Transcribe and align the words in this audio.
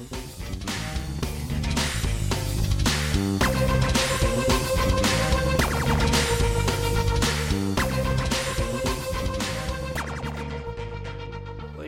Oi, 0.00 0.06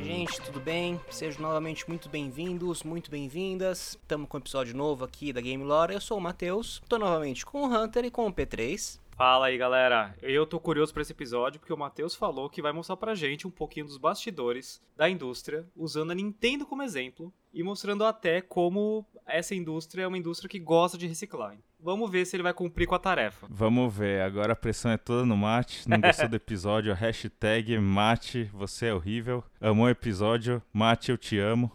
gente, 0.02 0.40
tudo 0.42 0.60
bem? 0.60 1.00
Sejam 1.08 1.40
novamente 1.40 1.88
muito 1.88 2.10
bem-vindos, 2.10 2.82
muito 2.82 3.10
bem-vindas. 3.10 3.96
Estamos 4.02 4.28
com 4.28 4.36
um 4.36 4.40
episódio 4.40 4.76
novo 4.76 5.06
aqui 5.06 5.32
da 5.32 5.40
Game 5.40 5.64
Lore. 5.64 5.94
Eu 5.94 6.00
sou 6.00 6.18
o 6.18 6.20
Matheus, 6.20 6.80
estou 6.82 6.98
novamente 6.98 7.46
com 7.46 7.62
o 7.62 7.74
Hunter 7.74 8.04
e 8.04 8.10
com 8.10 8.26
o 8.26 8.32
P3. 8.32 9.00
Fala 9.22 9.46
aí, 9.46 9.56
galera. 9.56 10.16
Eu 10.20 10.44
tô 10.44 10.58
curioso 10.58 10.92
para 10.92 11.00
esse 11.00 11.12
episódio 11.12 11.60
porque 11.60 11.72
o 11.72 11.76
Matheus 11.76 12.12
falou 12.12 12.50
que 12.50 12.60
vai 12.60 12.72
mostrar 12.72 12.96
pra 12.96 13.14
gente 13.14 13.46
um 13.46 13.52
pouquinho 13.52 13.86
dos 13.86 13.96
bastidores 13.96 14.82
da 14.96 15.08
indústria, 15.08 15.64
usando 15.76 16.10
a 16.10 16.14
Nintendo 16.16 16.66
como 16.66 16.82
exemplo 16.82 17.32
e 17.54 17.62
mostrando 17.62 18.04
até 18.04 18.40
como 18.40 19.06
essa 19.24 19.54
indústria 19.54 20.02
é 20.02 20.06
uma 20.08 20.18
indústria 20.18 20.48
que 20.48 20.58
gosta 20.58 20.98
de 20.98 21.06
reciclar. 21.06 21.56
Vamos 21.78 22.10
ver 22.10 22.26
se 22.26 22.34
ele 22.34 22.42
vai 22.42 22.52
cumprir 22.52 22.88
com 22.88 22.96
a 22.96 22.98
tarefa. 22.98 23.46
Vamos 23.48 23.94
ver, 23.94 24.22
agora 24.22 24.54
a 24.54 24.56
pressão 24.56 24.90
é 24.90 24.96
toda 24.96 25.24
no 25.24 25.36
Mate. 25.36 25.88
Não 25.88 26.00
gostou 26.00 26.28
do 26.28 26.34
episódio? 26.34 26.92
Hashtag 26.98 27.78
Mate, 27.78 28.50
você 28.52 28.86
é 28.86 28.94
horrível. 28.94 29.44
Amou 29.60 29.86
o 29.86 29.88
episódio? 29.90 30.60
Mate, 30.72 31.12
eu 31.12 31.16
te 31.16 31.38
amo. 31.38 31.70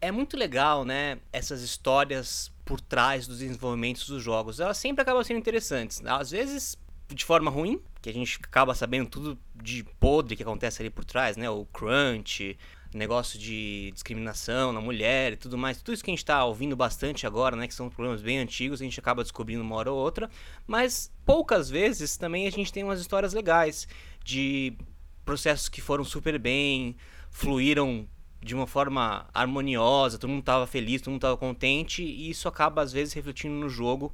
É 0.00 0.12
muito 0.12 0.36
legal, 0.36 0.84
né? 0.84 1.18
Essas 1.32 1.62
histórias 1.62 2.54
por 2.66 2.80
trás 2.80 3.26
dos 3.26 3.38
desenvolvimentos 3.38 4.06
dos 4.06 4.22
jogos. 4.22 4.60
Elas 4.60 4.76
sempre 4.76 5.00
acabam 5.00 5.24
sendo 5.24 5.38
interessantes. 5.38 6.02
Às 6.04 6.32
vezes 6.32 6.76
de 7.08 7.24
forma 7.24 7.50
ruim, 7.50 7.80
que 8.02 8.10
a 8.10 8.12
gente 8.12 8.40
acaba 8.42 8.74
sabendo 8.74 9.08
tudo 9.08 9.38
de 9.54 9.84
podre 10.00 10.36
que 10.36 10.42
acontece 10.42 10.82
ali 10.82 10.90
por 10.90 11.04
trás, 11.04 11.36
né? 11.36 11.48
O 11.48 11.64
crunch, 11.66 12.58
negócio 12.92 13.38
de 13.38 13.92
discriminação 13.92 14.72
na 14.72 14.80
mulher 14.80 15.34
e 15.34 15.36
tudo 15.36 15.56
mais. 15.56 15.78
Tudo 15.78 15.94
isso 15.94 16.02
que 16.02 16.10
a 16.10 16.12
gente 16.12 16.18
está 16.18 16.44
ouvindo 16.44 16.74
bastante 16.74 17.26
agora, 17.26 17.54
né? 17.54 17.68
Que 17.68 17.74
são 17.74 17.88
problemas 17.88 18.20
bem 18.20 18.38
antigos, 18.38 18.80
a 18.80 18.84
gente 18.84 18.98
acaba 18.98 19.22
descobrindo 19.22 19.62
uma 19.62 19.76
hora 19.76 19.92
ou 19.92 19.98
outra. 19.98 20.28
Mas 20.66 21.12
poucas 21.24 21.70
vezes 21.70 22.16
também 22.16 22.46
a 22.46 22.50
gente 22.50 22.72
tem 22.72 22.82
umas 22.82 23.00
histórias 23.00 23.32
legais 23.32 23.86
de 24.24 24.76
processos 25.24 25.68
que 25.68 25.80
foram 25.80 26.04
super 26.04 26.38
bem, 26.38 26.96
fluíram 27.30 28.08
de 28.46 28.54
uma 28.54 28.66
forma 28.66 29.26
harmoniosa, 29.34 30.18
todo 30.18 30.30
mundo 30.30 30.40
estava 30.40 30.66
feliz, 30.68 31.02
todo 31.02 31.10
mundo 31.10 31.18
estava 31.18 31.36
contente, 31.36 32.02
e 32.02 32.30
isso 32.30 32.46
acaba 32.46 32.80
às 32.80 32.92
vezes 32.92 33.12
refletindo 33.12 33.56
no 33.56 33.68
jogo, 33.68 34.12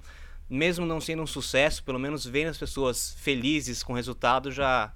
mesmo 0.48 0.86
não 0.86 1.02
sendo 1.02 1.22
um 1.22 1.26
sucesso, 1.26 1.84
pelo 1.84 1.98
menos 1.98 2.24
ver 2.24 2.46
as 2.46 2.56
pessoas 2.56 3.14
felizes 3.18 3.82
com 3.82 3.92
o 3.92 3.96
resultado 3.96 4.50
já 4.50 4.90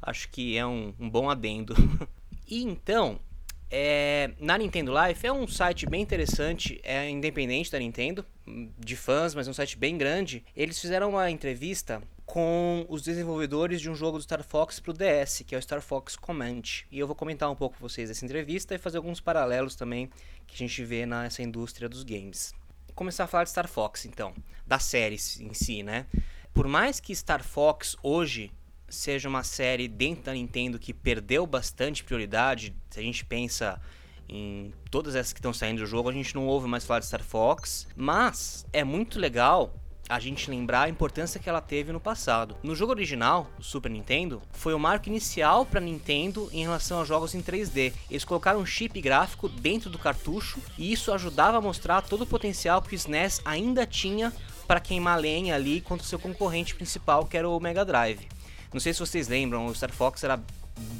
acho 0.00 0.28
que 0.28 0.58
é 0.58 0.66
um, 0.66 0.92
um 1.00 1.08
bom 1.08 1.30
adendo. 1.30 1.74
e 2.46 2.62
então, 2.62 3.18
é, 3.70 4.32
na 4.38 4.58
Nintendo 4.58 4.92
Life 4.92 5.26
é 5.26 5.32
um 5.32 5.48
site 5.48 5.86
bem 5.86 6.02
interessante, 6.02 6.78
é 6.82 7.08
independente 7.08 7.72
da 7.72 7.78
Nintendo, 7.78 8.26
de 8.78 8.94
fãs, 8.94 9.34
mas 9.34 9.48
é 9.48 9.50
um 9.50 9.54
site 9.54 9.78
bem 9.78 9.96
grande. 9.96 10.44
Eles 10.54 10.78
fizeram 10.78 11.08
uma 11.10 11.30
entrevista 11.30 12.02
com 12.32 12.86
os 12.88 13.02
desenvolvedores 13.02 13.78
de 13.78 13.90
um 13.90 13.94
jogo 13.94 14.16
do 14.16 14.24
Star 14.24 14.42
Fox 14.42 14.80
para 14.80 14.90
o 14.90 14.94
DS, 14.94 15.44
que 15.46 15.54
é 15.54 15.58
o 15.58 15.60
Star 15.60 15.82
Fox 15.82 16.16
Command. 16.16 16.62
E 16.90 16.98
eu 16.98 17.06
vou 17.06 17.14
comentar 17.14 17.50
um 17.50 17.54
pouco 17.54 17.76
com 17.76 17.86
vocês 17.86 18.08
essa 18.08 18.24
entrevista 18.24 18.74
e 18.74 18.78
fazer 18.78 18.96
alguns 18.96 19.20
paralelos 19.20 19.76
também 19.76 20.08
que 20.46 20.54
a 20.54 20.56
gente 20.56 20.82
vê 20.82 21.04
nessa 21.04 21.42
indústria 21.42 21.90
dos 21.90 22.02
games. 22.02 22.54
Vou 22.86 22.94
começar 22.94 23.24
a 23.24 23.26
falar 23.26 23.44
de 23.44 23.50
Star 23.50 23.68
Fox, 23.68 24.06
então, 24.06 24.32
da 24.66 24.78
série 24.78 25.16
em 25.40 25.52
si, 25.52 25.82
né? 25.82 26.06
Por 26.54 26.66
mais 26.66 27.00
que 27.00 27.14
Star 27.14 27.44
Fox 27.44 27.96
hoje 28.02 28.50
seja 28.88 29.28
uma 29.28 29.42
série 29.42 29.86
dentro 29.86 30.24
da 30.24 30.32
Nintendo 30.32 30.78
que 30.78 30.94
perdeu 30.94 31.46
bastante 31.46 32.02
prioridade, 32.02 32.74
se 32.88 32.98
a 32.98 33.02
gente 33.02 33.26
pensa 33.26 33.78
em 34.26 34.72
todas 34.90 35.14
essas 35.14 35.34
que 35.34 35.38
estão 35.38 35.52
saindo 35.52 35.82
do 35.82 35.86
jogo, 35.86 36.08
a 36.08 36.12
gente 36.12 36.34
não 36.34 36.46
ouve 36.46 36.66
mais 36.66 36.86
falar 36.86 37.00
de 37.00 37.06
Star 37.06 37.22
Fox, 37.22 37.86
mas 37.94 38.64
é 38.72 38.82
muito 38.82 39.18
legal 39.18 39.81
a 40.12 40.20
gente 40.20 40.50
lembrar 40.50 40.82
a 40.82 40.88
importância 40.88 41.40
que 41.40 41.48
ela 41.48 41.60
teve 41.60 41.90
no 41.90 41.98
passado. 41.98 42.56
No 42.62 42.74
jogo 42.74 42.92
original, 42.92 43.50
o 43.58 43.62
Super 43.62 43.90
Nintendo, 43.90 44.42
foi 44.52 44.74
o 44.74 44.78
marco 44.78 45.08
inicial 45.08 45.64
para 45.64 45.80
Nintendo 45.80 46.50
em 46.52 46.62
relação 46.62 47.00
a 47.00 47.04
jogos 47.04 47.34
em 47.34 47.42
3D. 47.42 47.94
Eles 48.10 48.24
colocaram 48.24 48.60
um 48.60 48.66
chip 48.66 49.00
gráfico 49.00 49.48
dentro 49.48 49.88
do 49.88 49.98
cartucho 49.98 50.60
e 50.76 50.92
isso 50.92 51.12
ajudava 51.12 51.56
a 51.56 51.60
mostrar 51.62 52.02
todo 52.02 52.22
o 52.22 52.26
potencial 52.26 52.82
que 52.82 52.94
o 52.94 52.96
SNES 52.96 53.40
ainda 53.44 53.86
tinha 53.86 54.32
para 54.66 54.80
queimar 54.80 55.18
lenha 55.18 55.54
ali 55.54 55.80
contra 55.80 56.04
o 56.04 56.08
seu 56.08 56.18
concorrente 56.18 56.74
principal, 56.74 57.24
que 57.24 57.36
era 57.36 57.48
o 57.48 57.58
Mega 57.58 57.84
Drive. 57.84 58.28
Não 58.72 58.80
sei 58.80 58.92
se 58.92 59.00
vocês 59.00 59.28
lembram, 59.28 59.66
o 59.66 59.74
Star 59.74 59.92
Fox 59.92 60.22
era 60.24 60.38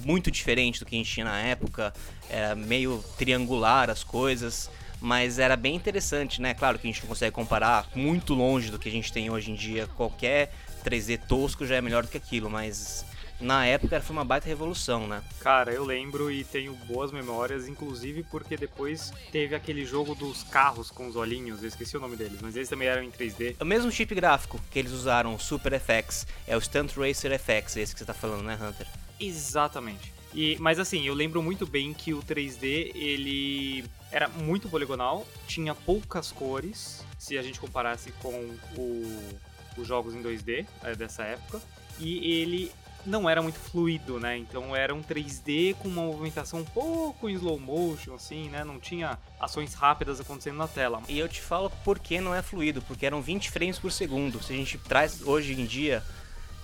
muito 0.04 0.30
diferente 0.30 0.80
do 0.80 0.86
que 0.86 0.94
a 0.94 0.98
gente 0.98 1.10
tinha 1.10 1.24
na 1.24 1.38
época, 1.38 1.92
era 2.28 2.54
meio 2.54 3.02
triangular 3.16 3.90
as 3.90 4.02
coisas, 4.02 4.70
mas 5.02 5.40
era 5.40 5.56
bem 5.56 5.74
interessante, 5.74 6.40
né? 6.40 6.54
Claro 6.54 6.78
que 6.78 6.86
a 6.86 6.90
gente 6.90 7.02
não 7.02 7.08
consegue 7.08 7.34
comparar 7.34 7.88
muito 7.94 8.34
longe 8.34 8.70
do 8.70 8.78
que 8.78 8.88
a 8.88 8.92
gente 8.92 9.12
tem 9.12 9.28
hoje 9.28 9.50
em 9.50 9.54
dia, 9.54 9.88
qualquer 9.96 10.54
3D 10.84 11.20
tosco 11.26 11.66
já 11.66 11.74
é 11.74 11.80
melhor 11.80 12.04
do 12.04 12.08
que 12.08 12.16
aquilo, 12.16 12.48
mas 12.48 13.04
na 13.40 13.66
época 13.66 14.00
foi 14.00 14.14
uma 14.14 14.24
baita 14.24 14.46
revolução, 14.46 15.08
né? 15.08 15.20
Cara, 15.40 15.72
eu 15.72 15.84
lembro 15.84 16.30
e 16.30 16.44
tenho 16.44 16.72
boas 16.86 17.10
memórias, 17.10 17.66
inclusive 17.66 18.22
porque 18.22 18.56
depois 18.56 19.12
teve 19.32 19.56
aquele 19.56 19.84
jogo 19.84 20.14
dos 20.14 20.44
carros 20.44 20.88
com 20.88 21.08
os 21.08 21.16
olhinhos, 21.16 21.62
eu 21.62 21.68
esqueci 21.68 21.96
o 21.96 22.00
nome 22.00 22.14
deles, 22.14 22.38
mas 22.40 22.54
eles 22.54 22.68
também 22.68 22.86
eram 22.86 23.02
em 23.02 23.10
3D. 23.10 23.56
É 23.58 23.62
o 23.62 23.66
mesmo 23.66 23.90
chip 23.90 24.14
gráfico 24.14 24.60
que 24.70 24.78
eles 24.78 24.92
usaram, 24.92 25.34
o 25.34 25.40
Super 25.40 25.80
FX, 25.80 26.28
é 26.46 26.56
o 26.56 26.60
Stunt 26.60 26.92
Racer 26.96 27.36
FX, 27.36 27.76
esse 27.76 27.92
que 27.92 27.98
você 27.98 28.04
tá 28.04 28.14
falando, 28.14 28.44
né, 28.44 28.56
Hunter? 28.62 28.86
Exatamente. 29.18 30.21
E, 30.34 30.56
mas 30.58 30.78
assim, 30.78 31.06
eu 31.06 31.14
lembro 31.14 31.42
muito 31.42 31.66
bem 31.66 31.92
que 31.92 32.14
o 32.14 32.22
3D 32.22 32.92
ele 32.94 33.84
era 34.10 34.28
muito 34.28 34.68
poligonal, 34.68 35.26
tinha 35.46 35.74
poucas 35.74 36.32
cores, 36.32 37.04
se 37.18 37.38
a 37.38 37.42
gente 37.42 37.60
comparasse 37.60 38.12
com 38.12 38.32
o, 38.76 39.38
os 39.76 39.86
jogos 39.86 40.14
em 40.14 40.22
2D 40.22 40.66
é, 40.82 40.94
dessa 40.94 41.22
época, 41.24 41.60
e 41.98 42.40
ele 42.40 42.72
não 43.04 43.28
era 43.28 43.42
muito 43.42 43.58
fluido, 43.58 44.20
né? 44.20 44.36
Então 44.38 44.74
era 44.74 44.94
um 44.94 45.02
3D 45.02 45.74
com 45.74 45.88
uma 45.88 46.02
movimentação 46.02 46.60
um 46.60 46.64
pouco 46.64 47.28
em 47.28 47.34
slow 47.34 47.58
motion, 47.58 48.14
assim, 48.14 48.48
né? 48.48 48.64
Não 48.64 48.78
tinha 48.78 49.18
ações 49.40 49.74
rápidas 49.74 50.20
acontecendo 50.20 50.56
na 50.56 50.68
tela. 50.68 51.02
E 51.08 51.18
eu 51.18 51.28
te 51.28 51.40
falo 51.40 51.70
por 51.84 51.98
que 51.98 52.20
não 52.20 52.34
é 52.34 52.42
fluido, 52.42 52.80
porque 52.82 53.04
eram 53.04 53.20
20 53.20 53.50
frames 53.50 53.78
por 53.78 53.90
segundo. 53.90 54.42
Se 54.42 54.52
a 54.52 54.56
gente 54.56 54.78
traz 54.78 55.22
hoje 55.22 55.52
em 55.52 55.66
dia 55.66 56.02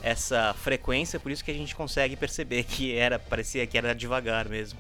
essa 0.03 0.55
frequência, 0.55 1.19
por 1.19 1.31
isso 1.31 1.45
que 1.45 1.51
a 1.51 1.55
gente 1.55 1.75
consegue 1.75 2.17
perceber 2.17 2.65
que 2.65 2.95
era 2.95 3.19
parecia 3.19 3.67
que 3.67 3.77
era 3.77 3.95
devagar 3.95 4.49
mesmo. 4.49 4.79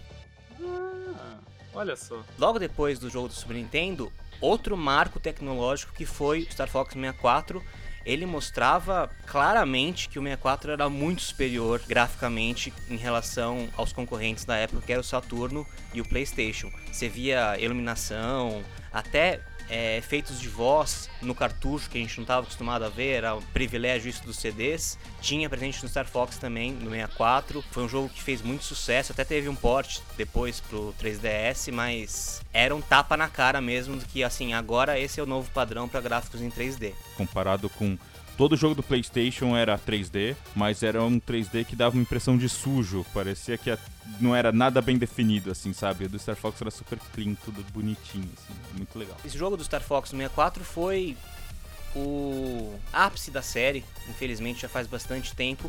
Ah, 0.62 1.38
olha 1.74 1.96
só. 1.96 2.22
Logo 2.38 2.58
depois 2.58 2.98
do 2.98 3.10
jogo 3.10 3.28
do 3.28 3.34
Super 3.34 3.54
Nintendo, 3.54 4.12
outro 4.40 4.76
marco 4.76 5.18
tecnológico 5.18 5.92
que 5.92 6.06
foi 6.06 6.42
o 6.42 6.52
Star 6.52 6.68
Fox 6.68 6.94
64 6.94 7.62
ele 8.08 8.24
mostrava 8.24 9.10
claramente 9.26 10.08
que 10.08 10.18
o 10.18 10.22
64 10.22 10.72
era 10.72 10.88
muito 10.88 11.20
superior 11.20 11.82
graficamente 11.86 12.72
em 12.88 12.96
relação 12.96 13.68
aos 13.76 13.92
concorrentes 13.92 14.46
da 14.46 14.56
época, 14.56 14.80
que 14.80 14.90
era 14.90 15.00
o 15.02 15.04
Saturno 15.04 15.66
e 15.92 16.00
o 16.00 16.08
PlayStation. 16.08 16.72
Você 16.90 17.06
via 17.06 17.60
iluminação, 17.60 18.64
até 18.90 19.40
é, 19.68 19.98
efeitos 19.98 20.40
de 20.40 20.48
voz 20.48 21.08
no 21.20 21.34
cartucho 21.34 21.90
que 21.90 21.98
a 21.98 22.00
gente 22.00 22.16
não 22.16 22.22
estava 22.22 22.42
acostumado 22.42 22.84
a 22.84 22.88
ver, 22.88 23.16
era 23.16 23.34
um 23.34 23.42
privilégio 23.42 24.08
isso 24.08 24.24
dos 24.24 24.38
CDs. 24.38 24.98
Tinha 25.20 25.48
presente 25.48 25.82
no 25.82 25.88
Star 25.88 26.06
Fox 26.06 26.38
também, 26.38 26.72
no 26.72 26.90
64. 26.90 27.62
Foi 27.70 27.82
um 27.82 27.88
jogo 27.88 28.08
que 28.08 28.22
fez 28.22 28.40
muito 28.42 28.64
sucesso, 28.64 29.12
até 29.12 29.24
teve 29.24 29.48
um 29.48 29.54
port 29.54 30.00
depois 30.16 30.60
pro 30.60 30.94
3DS, 31.00 31.72
mas 31.72 32.40
era 32.52 32.74
um 32.74 32.80
tapa 32.80 33.16
na 33.16 33.28
cara 33.28 33.60
mesmo 33.60 33.96
do 33.96 34.04
que 34.04 34.22
assim, 34.24 34.54
agora 34.54 34.98
esse 34.98 35.20
é 35.20 35.22
o 35.22 35.26
novo 35.26 35.50
padrão 35.50 35.88
para 35.88 36.00
gráficos 36.00 36.40
em 36.40 36.50
3D. 36.50 36.92
Comparado 37.16 37.68
com 37.68 37.98
Todo 38.38 38.56
jogo 38.56 38.76
do 38.76 38.84
PlayStation 38.84 39.56
era 39.56 39.76
3D, 39.76 40.36
mas 40.54 40.84
era 40.84 41.02
um 41.02 41.18
3D 41.18 41.64
que 41.64 41.74
dava 41.74 41.96
uma 41.96 42.02
impressão 42.02 42.38
de 42.38 42.48
sujo. 42.48 43.04
Parecia 43.12 43.58
que 43.58 43.76
não 44.20 44.34
era 44.34 44.52
nada 44.52 44.80
bem 44.80 44.96
definido, 44.96 45.50
assim, 45.50 45.72
sabe? 45.72 46.04
O 46.04 46.08
do 46.08 46.16
Star 46.20 46.36
Fox 46.36 46.62
era 46.62 46.70
super 46.70 47.00
clean, 47.12 47.34
tudo 47.44 47.64
bonitinho, 47.72 48.30
assim, 48.38 48.54
muito 48.76 48.96
legal. 48.96 49.16
Esse 49.24 49.36
jogo 49.36 49.56
do 49.56 49.64
Star 49.64 49.82
Fox 49.82 50.10
64 50.10 50.62
foi 50.62 51.16
o 51.96 52.78
ápice 52.92 53.32
da 53.32 53.42
série, 53.42 53.84
infelizmente 54.08 54.62
já 54.62 54.68
faz 54.68 54.86
bastante 54.86 55.34
tempo, 55.34 55.68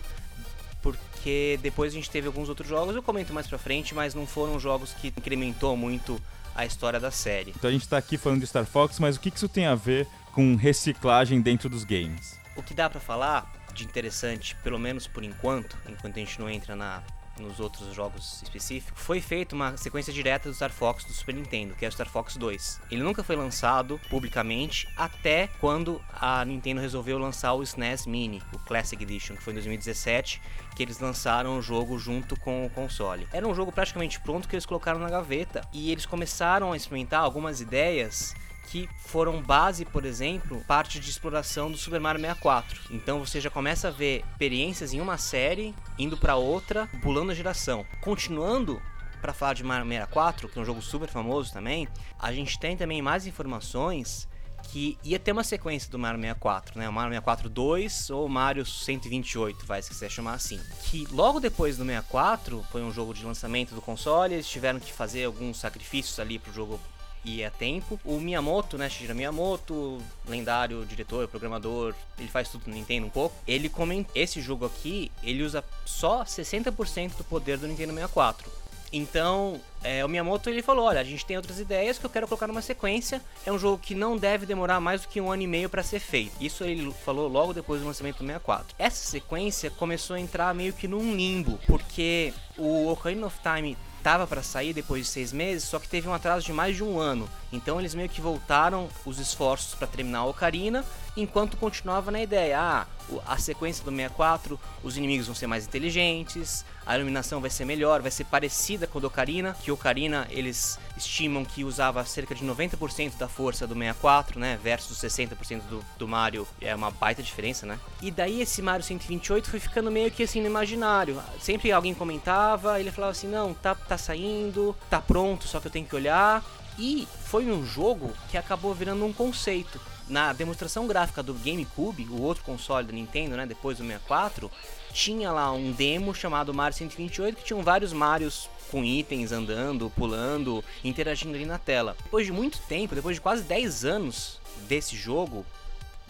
porque 0.84 1.58
depois 1.64 1.92
a 1.92 1.96
gente 1.96 2.12
teve 2.12 2.28
alguns 2.28 2.50
outros 2.50 2.70
jogos, 2.70 2.96
eu 2.96 3.02
comento 3.02 3.34
mais 3.34 3.48
pra 3.48 3.58
frente, 3.58 3.96
mas 3.96 4.14
não 4.14 4.28
foram 4.28 4.60
jogos 4.60 4.94
que 4.94 5.08
incrementou 5.08 5.76
muito 5.76 6.22
a 6.54 6.68
história 6.68 7.00
da 7.00 7.10
série. 7.10 7.52
Então 7.58 7.68
a 7.68 7.74
gente 7.74 7.88
tá 7.88 7.98
aqui 7.98 8.16
falando 8.16 8.42
de 8.42 8.48
Star 8.48 8.66
Fox, 8.66 9.00
mas 9.00 9.16
o 9.16 9.20
que 9.20 9.30
isso 9.36 9.50
tem 9.50 9.66
a 9.66 9.74
ver 9.74 10.06
com 10.34 10.56
reciclagem 10.56 11.42
dentro 11.42 11.68
dos 11.68 11.84
games? 11.84 12.38
O 12.60 12.62
que 12.62 12.74
dá 12.74 12.90
para 12.90 13.00
falar 13.00 13.50
de 13.74 13.86
interessante, 13.86 14.54
pelo 14.58 14.78
menos 14.78 15.08
por 15.08 15.24
enquanto, 15.24 15.78
enquanto 15.88 16.18
a 16.18 16.20
gente 16.20 16.38
não 16.42 16.50
entra 16.50 16.76
na 16.76 17.02
nos 17.40 17.58
outros 17.58 17.96
jogos 17.96 18.44
específicos, 18.44 19.02
foi 19.02 19.22
feita 19.22 19.56
uma 19.56 19.78
sequência 19.78 20.12
direta 20.12 20.50
do 20.50 20.54
Star 20.54 20.70
Fox 20.70 21.06
do 21.06 21.14
Super 21.14 21.36
Nintendo, 21.36 21.74
que 21.74 21.86
é 21.86 21.88
o 21.88 21.92
Star 21.94 22.10
Fox 22.10 22.36
2. 22.36 22.82
Ele 22.92 23.02
nunca 23.02 23.24
foi 23.24 23.38
lançado 23.38 23.98
publicamente 24.10 24.90
até 24.98 25.48
quando 25.62 26.02
a 26.12 26.44
Nintendo 26.44 26.82
resolveu 26.82 27.18
lançar 27.18 27.54
o 27.54 27.64
SNES 27.64 28.06
Mini, 28.06 28.44
o 28.52 28.60
Classic 28.60 29.02
Edition, 29.02 29.38
que 29.38 29.42
foi 29.42 29.54
em 29.54 29.56
2017, 29.56 30.42
que 30.76 30.84
eles 30.84 31.00
lançaram 31.00 31.58
o 31.58 31.62
jogo 31.62 31.98
junto 31.98 32.38
com 32.42 32.66
o 32.66 32.70
console. 32.70 33.26
Era 33.32 33.48
um 33.48 33.56
jogo 33.56 33.72
praticamente 33.72 34.20
pronto 34.20 34.50
que 34.50 34.56
eles 34.58 34.66
colocaram 34.66 35.00
na 35.00 35.10
gaveta 35.10 35.62
e 35.72 35.94
eles 35.94 36.06
começaram 36.06 36.74
a 36.74 36.76
experimentar 36.76 37.22
algumas 37.22 37.62
ideias 37.62 38.36
que 38.70 38.88
foram 39.00 39.42
base, 39.42 39.84
por 39.84 40.06
exemplo, 40.06 40.64
parte 40.68 41.00
de 41.00 41.10
exploração 41.10 41.72
do 41.72 41.78
Super 41.78 42.00
Mario 42.00 42.22
64. 42.22 42.80
Então 42.92 43.20
você 43.20 43.42
já 43.42 43.50
começa 43.50 43.88
a 43.88 43.92
ver 43.92 44.24
experiências 44.32 44.94
em 44.94 45.02
uma 45.02 45.18
série 45.18 45.74
indo 45.98 46.18
para 46.18 46.36
outra, 46.36 46.88
pulando 47.02 47.32
a 47.32 47.36
geração. 47.36 47.86
Continuando 48.02 48.82
para 49.22 49.34
falar 49.34 49.54
de 49.54 49.64
Mario 49.64 49.88
64, 49.88 50.48
que 50.48 50.58
é 50.58 50.62
um 50.62 50.66
jogo 50.66 50.82
super 50.82 51.10
famoso 51.10 51.52
também, 51.52 51.88
a 52.18 52.32
gente 52.32 52.60
tem 52.60 52.78
também 52.78 53.02
mais 53.02 53.26
informações 53.26 54.28
que 54.64 54.98
ia 55.04 55.18
ter 55.18 55.32
uma 55.32 55.44
sequência 55.44 55.90
do 55.90 55.98
Mario 55.98 56.22
64, 56.22 56.78
né? 56.78 56.88
O 56.88 56.94
Mario 56.94 57.12
64 57.12 57.50
2 57.50 58.10
ou 58.12 58.30
Mario 58.30 58.66
128, 58.66 59.66
vai 59.66 59.82
se 59.82 59.90
quiser 59.90 60.12
chamar 60.12 60.34
assim. 60.34 60.60
Que 60.84 61.08
logo 61.12 61.40
depois 61.40 61.76
do 61.76 61.86
64, 61.86 62.64
foi 62.72 62.84
um 62.84 62.92
jogo 62.92 63.14
de 63.14 63.26
lançamento 63.26 63.74
do 63.74 63.82
console, 63.82 64.36
eles 64.36 64.48
tiveram 64.48 64.80
que 64.80 64.94
fazer 64.94 65.26
alguns 65.26 65.58
sacrifícios 65.58 66.20
ali 66.20 66.38
pro 66.38 66.54
jogo 66.54 66.80
e 67.24 67.44
a 67.44 67.52
tempo. 67.52 68.00
O 68.04 68.20
Miyamoto, 68.20 68.78
né, 68.78 68.90
Shigeru 68.90 69.16
Miyamoto, 69.16 70.02
lendário 70.28 70.86
diretor, 70.86 71.28
programador, 71.28 71.94
ele 72.18 72.30
faz 72.30 72.50
tudo 72.50 72.64
no 72.68 72.74
Nintendo 72.74 73.08
um 73.08 73.10
pouco. 73.10 73.36
Ele 73.48 73.70
comenta, 73.70 74.12
esse 74.16 74.42
jogo 74.42 74.66
aqui, 74.66 75.12
ele 75.24 75.44
usa 75.44 75.64
só 75.86 76.24
60% 76.24 77.18
do 77.18 77.24
poder 77.24 77.58
do 77.58 77.68
Nintendo 77.68 77.94
64. 77.94 78.60
Então, 78.92 79.62
é, 79.84 80.04
o 80.04 80.10
Miyamoto 80.10 80.50
ele 80.50 80.62
falou: 80.62 80.86
olha, 80.86 81.00
a 81.00 81.04
gente 81.04 81.26
tem 81.26 81.38
outras 81.38 81.60
ideias 81.60 81.98
que 81.98 82.06
eu 82.06 82.10
quero 82.10 82.28
colocar 82.28 82.48
numa 82.48 82.62
sequência. 82.62 83.22
É 83.46 83.52
um 83.52 83.60
jogo 83.60 83.78
que 83.78 83.94
não 83.94 84.18
deve 84.18 84.46
demorar 84.46 84.80
mais 84.80 85.02
do 85.02 85.08
que 85.08 85.22
um 85.22 85.32
ano 85.32 85.44
e 85.44 85.48
meio 85.48 85.70
para 85.70 85.84
ser 85.84 86.00
feito. 86.00 86.32
Isso 86.42 86.64
ele 86.64 86.92
falou 87.06 87.28
logo 87.28 87.54
depois 87.54 87.82
do 87.82 87.88
lançamento 87.88 88.18
do 88.18 88.26
64. 88.26 88.76
Essa 88.80 89.10
sequência 89.10 89.70
começou 89.70 90.16
a 90.16 90.20
entrar 90.20 90.54
meio 90.56 90.74
que 90.74 90.88
num 90.88 91.16
limbo, 91.16 91.60
porque 91.68 92.34
o 92.58 92.88
Ocarina 92.88 93.28
of 93.28 93.38
Time 93.42 93.78
tava 94.04 94.26
para 94.26 94.44
sair 94.44 94.74
depois 94.74 95.06
de 95.06 95.12
seis 95.12 95.32
meses, 95.32 95.68
só 95.68 95.80
que 95.80 95.88
teve 95.88 96.08
um 96.08 96.14
atraso 96.14 96.46
de 96.46 96.54
mais 96.54 96.76
de 96.76 96.84
um 96.84 97.00
ano. 97.00 97.30
Então 97.52 97.80
eles 97.80 97.96
meio 97.96 98.10
que 98.10 98.22
voltaram 98.22 98.88
os 99.06 99.20
esforços 99.20 99.74
para 99.74 99.88
terminar 99.88 100.20
a 100.20 100.26
Ocarina, 100.26 100.86
enquanto 101.18 101.58
continuava 101.58 102.12
na 102.12 102.22
ideia, 102.22 102.60
ah, 102.60 102.88
a 103.26 103.38
sequência 103.38 103.84
do 103.84 103.92
64, 103.92 104.60
os 104.84 104.98
inimigos 104.98 105.26
vão 105.26 105.36
ser 105.36 105.48
mais 105.48 105.66
inteligentes, 105.66 106.64
a 106.86 106.96
iluminação 106.96 107.42
vai 107.42 107.50
ser 107.50 107.66
melhor, 107.66 108.02
vai 108.02 108.12
ser 108.12 108.26
parecida 108.26 108.88
com 108.88 109.00
a 109.00 109.02
do 109.02 109.08
Ocarina, 109.08 109.56
que 109.62 109.72
Ocarina 109.72 110.28
eles 110.30 110.80
estimam 110.96 111.44
que 111.44 111.64
usava 111.64 112.04
cerca 112.06 112.36
de 112.36 112.46
90% 112.46 113.18
da 113.18 113.28
força 113.28 113.66
do 113.66 113.74
64, 113.74 114.40
né, 114.40 114.60
versus 114.62 114.98
60% 114.98 115.62
do, 115.70 115.84
do 115.98 116.08
Mario, 116.08 116.48
é 116.62 116.74
uma 116.76 116.92
baita 116.92 117.24
diferença, 117.24 117.66
né? 117.66 117.80
E 118.02 118.12
daí 118.12 118.42
esse 118.42 118.62
Mario 118.62 118.86
128 118.86 119.50
foi 119.50 119.60
ficando 119.60 119.92
meio 119.92 120.12
que 120.12 120.24
assim 120.24 120.42
no 120.42 120.48
imaginário. 120.48 121.22
Sempre 121.40 121.72
alguém 121.72 121.94
comentava, 121.94 122.80
ele 122.80 122.92
falava 122.92 123.12
assim: 123.12 123.28
"Não, 123.28 123.54
tá 123.54 123.76
tá 123.76 123.98
saindo, 123.98 124.76
tá 124.90 125.02
pronto, 125.02 125.48
só 125.48 125.60
que 125.60 125.68
eu 125.68 125.72
tenho 125.72 125.86
que 125.86 125.96
olhar". 125.96 126.44
E 126.80 127.06
foi 127.26 127.52
um 127.52 127.66
jogo 127.66 128.14
que 128.32 128.38
acabou 128.38 128.74
virando 128.74 129.06
um 129.06 129.12
conceito 129.12 129.80
na 130.08 130.32
demonstração 130.32 130.88
gráfica 130.88 131.22
do 131.22 131.34
GameCube, 131.34 132.08
o 132.10 132.22
outro 132.22 132.44
console 132.46 132.88
da 132.88 132.94
Nintendo, 132.94 133.36
né, 133.36 133.46
depois 133.46 133.78
do 133.78 133.84
64, 133.84 134.50
tinha 134.94 135.30
lá 135.30 135.52
um 135.52 135.74
demo 135.74 136.16
chamado 136.16 136.54
Mario 136.54 136.78
128 136.78 137.36
que 137.36 137.44
tinham 137.44 137.62
vários 137.62 137.92
Marios 137.92 138.50
com 138.72 138.84
itens 138.84 139.34
andando, 139.34 139.92
pulando, 139.92 140.64
interagindo 140.82 141.36
ali 141.36 141.46
na 141.46 141.58
tela. 141.58 141.98
Depois 142.02 142.26
de 142.26 142.32
muito 142.32 142.58
tempo, 142.60 142.96
depois 142.96 143.18
de 143.18 143.22
quase 143.22 143.44
10 143.44 143.84
anos 143.84 144.40
desse 144.68 144.96
jogo, 144.96 145.46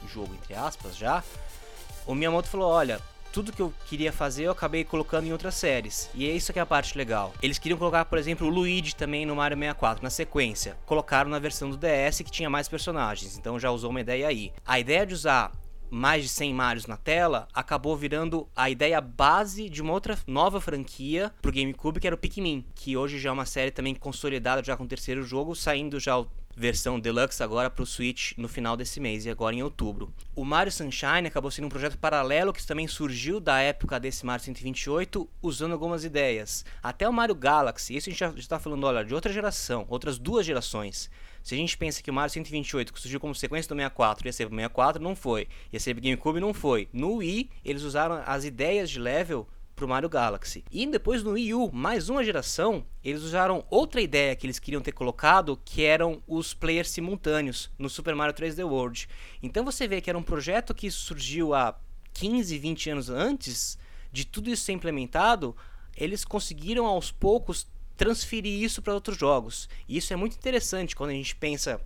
jogo 0.07 0.33
entre 0.35 0.53
aspas 0.53 0.95
já, 0.95 1.23
o 2.05 2.13
Miyamoto 2.13 2.47
falou: 2.47 2.69
"Olha, 2.69 3.01
tudo 3.31 3.51
que 3.51 3.61
eu 3.61 3.73
queria 3.85 4.11
fazer 4.11 4.43
eu 4.43 4.51
acabei 4.51 4.83
colocando 4.83 5.27
em 5.27 5.31
outras 5.31 5.55
séries. 5.55 6.09
E 6.13 6.27
é 6.27 6.31
isso 6.31 6.51
que 6.51 6.59
é 6.59 6.61
a 6.61 6.65
parte 6.65 6.97
legal. 6.97 7.33
Eles 7.41 7.59
queriam 7.59 7.77
colocar, 7.77 8.05
por 8.05 8.17
exemplo, 8.17 8.47
o 8.47 8.49
Luigi 8.49 8.95
também 8.95 9.25
no 9.25 9.35
Mario 9.35 9.57
64, 9.57 10.03
na 10.03 10.09
sequência. 10.09 10.77
Colocaram 10.85 11.29
na 11.29 11.39
versão 11.39 11.69
do 11.69 11.77
DS 11.77 12.21
que 12.21 12.31
tinha 12.31 12.49
mais 12.49 12.67
personagens, 12.67 13.37
então 13.37 13.59
já 13.59 13.71
usou 13.71 13.89
uma 13.89 14.01
ideia 14.01 14.27
aí. 14.27 14.51
A 14.65 14.79
ideia 14.79 15.05
de 15.05 15.13
usar 15.13 15.51
mais 15.89 16.23
de 16.23 16.29
100 16.29 16.53
Marios 16.53 16.87
na 16.87 16.97
tela, 16.97 17.47
acabou 17.53 17.95
virando 17.95 18.47
a 18.55 18.69
ideia 18.69 19.01
base 19.01 19.69
de 19.69 19.81
uma 19.81 19.93
outra 19.93 20.17
nova 20.27 20.61
franquia 20.61 21.31
pro 21.41 21.51
GameCube, 21.51 21.99
que 21.99 22.07
era 22.07 22.15
o 22.15 22.19
Pikmin, 22.19 22.65
que 22.75 22.95
hoje 22.95 23.19
já 23.19 23.29
é 23.29 23.33
uma 23.33 23.45
série 23.45 23.71
também 23.71 23.95
consolidada 23.95 24.63
já 24.63 24.77
com 24.77 24.83
o 24.83 24.87
terceiro 24.87 25.23
jogo, 25.23 25.55
saindo 25.55 25.99
já 25.99 26.17
o 26.17 26.27
versão 26.59 26.99
deluxe 26.99 27.41
agora 27.41 27.69
para 27.69 27.83
o 27.83 27.85
Switch 27.85 28.33
no 28.37 28.49
final 28.49 28.75
desse 28.75 28.99
mês 28.99 29.25
e 29.25 29.29
agora 29.29 29.55
em 29.55 29.63
outubro. 29.63 30.13
O 30.35 30.43
Mario 30.43 30.71
Sunshine 30.71 31.27
acabou 31.27 31.49
sendo 31.49 31.65
um 31.65 31.69
projeto 31.69 31.97
paralelo 31.97 32.51
que 32.51 32.65
também 32.65 32.85
surgiu 32.85 33.39
da 33.39 33.59
época 33.61 33.97
desse 33.97 34.25
Mario 34.25 34.43
128, 34.43 35.27
usando 35.41 35.71
algumas 35.71 36.03
ideias. 36.03 36.65
Até 36.83 37.07
o 37.07 37.13
Mario 37.13 37.33
Galaxy, 37.33 37.95
isso 37.95 38.09
a 38.09 38.11
gente 38.11 38.19
já 38.19 38.29
está 38.31 38.59
falando, 38.59 38.83
olha, 38.83 39.05
de 39.05 39.15
outra 39.15 39.31
geração, 39.31 39.85
outras 39.87 40.17
duas 40.17 40.45
gerações. 40.45 41.09
Se 41.41 41.55
a 41.55 41.57
gente 41.57 41.77
pensa 41.77 42.03
que 42.03 42.11
o 42.11 42.13
Mario 42.13 42.33
128, 42.33 42.93
que 42.93 42.99
surgiu 42.99 43.21
como 43.21 43.33
sequência 43.33 43.69
do 43.69 43.75
64, 43.75 44.27
ia 44.27 44.33
ser 44.33 44.45
o 44.45 44.49
64, 44.49 45.01
não 45.01 45.15
foi. 45.15 45.47
Ia 45.71 45.79
ser 45.79 45.97
o 45.97 46.01
GameCube, 46.01 46.41
não 46.41 46.53
foi. 46.53 46.89
No 46.91 47.15
Wii, 47.15 47.49
eles 47.63 47.83
usaram 47.83 48.21
as 48.25 48.43
ideias 48.43 48.89
de 48.89 48.99
level 48.99 49.47
pro 49.79 49.87
Mario 49.87 50.09
Galaxy. 50.09 50.65
E 50.69 50.85
depois 50.85 51.23
no 51.23 51.31
Wii 51.31 51.53
U, 51.53 51.71
mais 51.71 52.09
uma 52.09 52.21
geração, 52.21 52.85
eles 53.01 53.23
usaram 53.23 53.63
outra 53.69 54.01
ideia 54.01 54.35
que 54.35 54.45
eles 54.45 54.59
queriam 54.59 54.81
ter 54.81 54.91
colocado, 54.91 55.57
que 55.63 55.85
eram 55.85 56.21
os 56.27 56.53
players 56.53 56.89
simultâneos 56.89 57.71
no 57.79 57.89
Super 57.89 58.13
Mario 58.13 58.35
3D 58.35 58.61
World. 58.69 59.07
Então 59.41 59.63
você 59.63 59.87
vê 59.87 60.01
que 60.01 60.09
era 60.09 60.19
um 60.19 60.23
projeto 60.23 60.75
que 60.75 60.91
surgiu 60.91 61.53
há 61.53 61.79
15, 62.13 62.57
20 62.57 62.89
anos 62.89 63.09
antes 63.09 63.77
de 64.11 64.25
tudo 64.25 64.49
isso 64.49 64.63
ser 64.63 64.73
implementado, 64.73 65.55
eles 65.95 66.25
conseguiram 66.25 66.85
aos 66.85 67.09
poucos 67.09 67.65
transferir 67.95 68.61
isso 68.61 68.81
para 68.81 68.93
outros 68.93 69.17
jogos. 69.17 69.69
E 69.87 69.95
isso 69.95 70.11
é 70.11 70.15
muito 70.17 70.35
interessante 70.35 70.93
quando 70.93 71.11
a 71.11 71.13
gente 71.13 71.37
pensa 71.37 71.79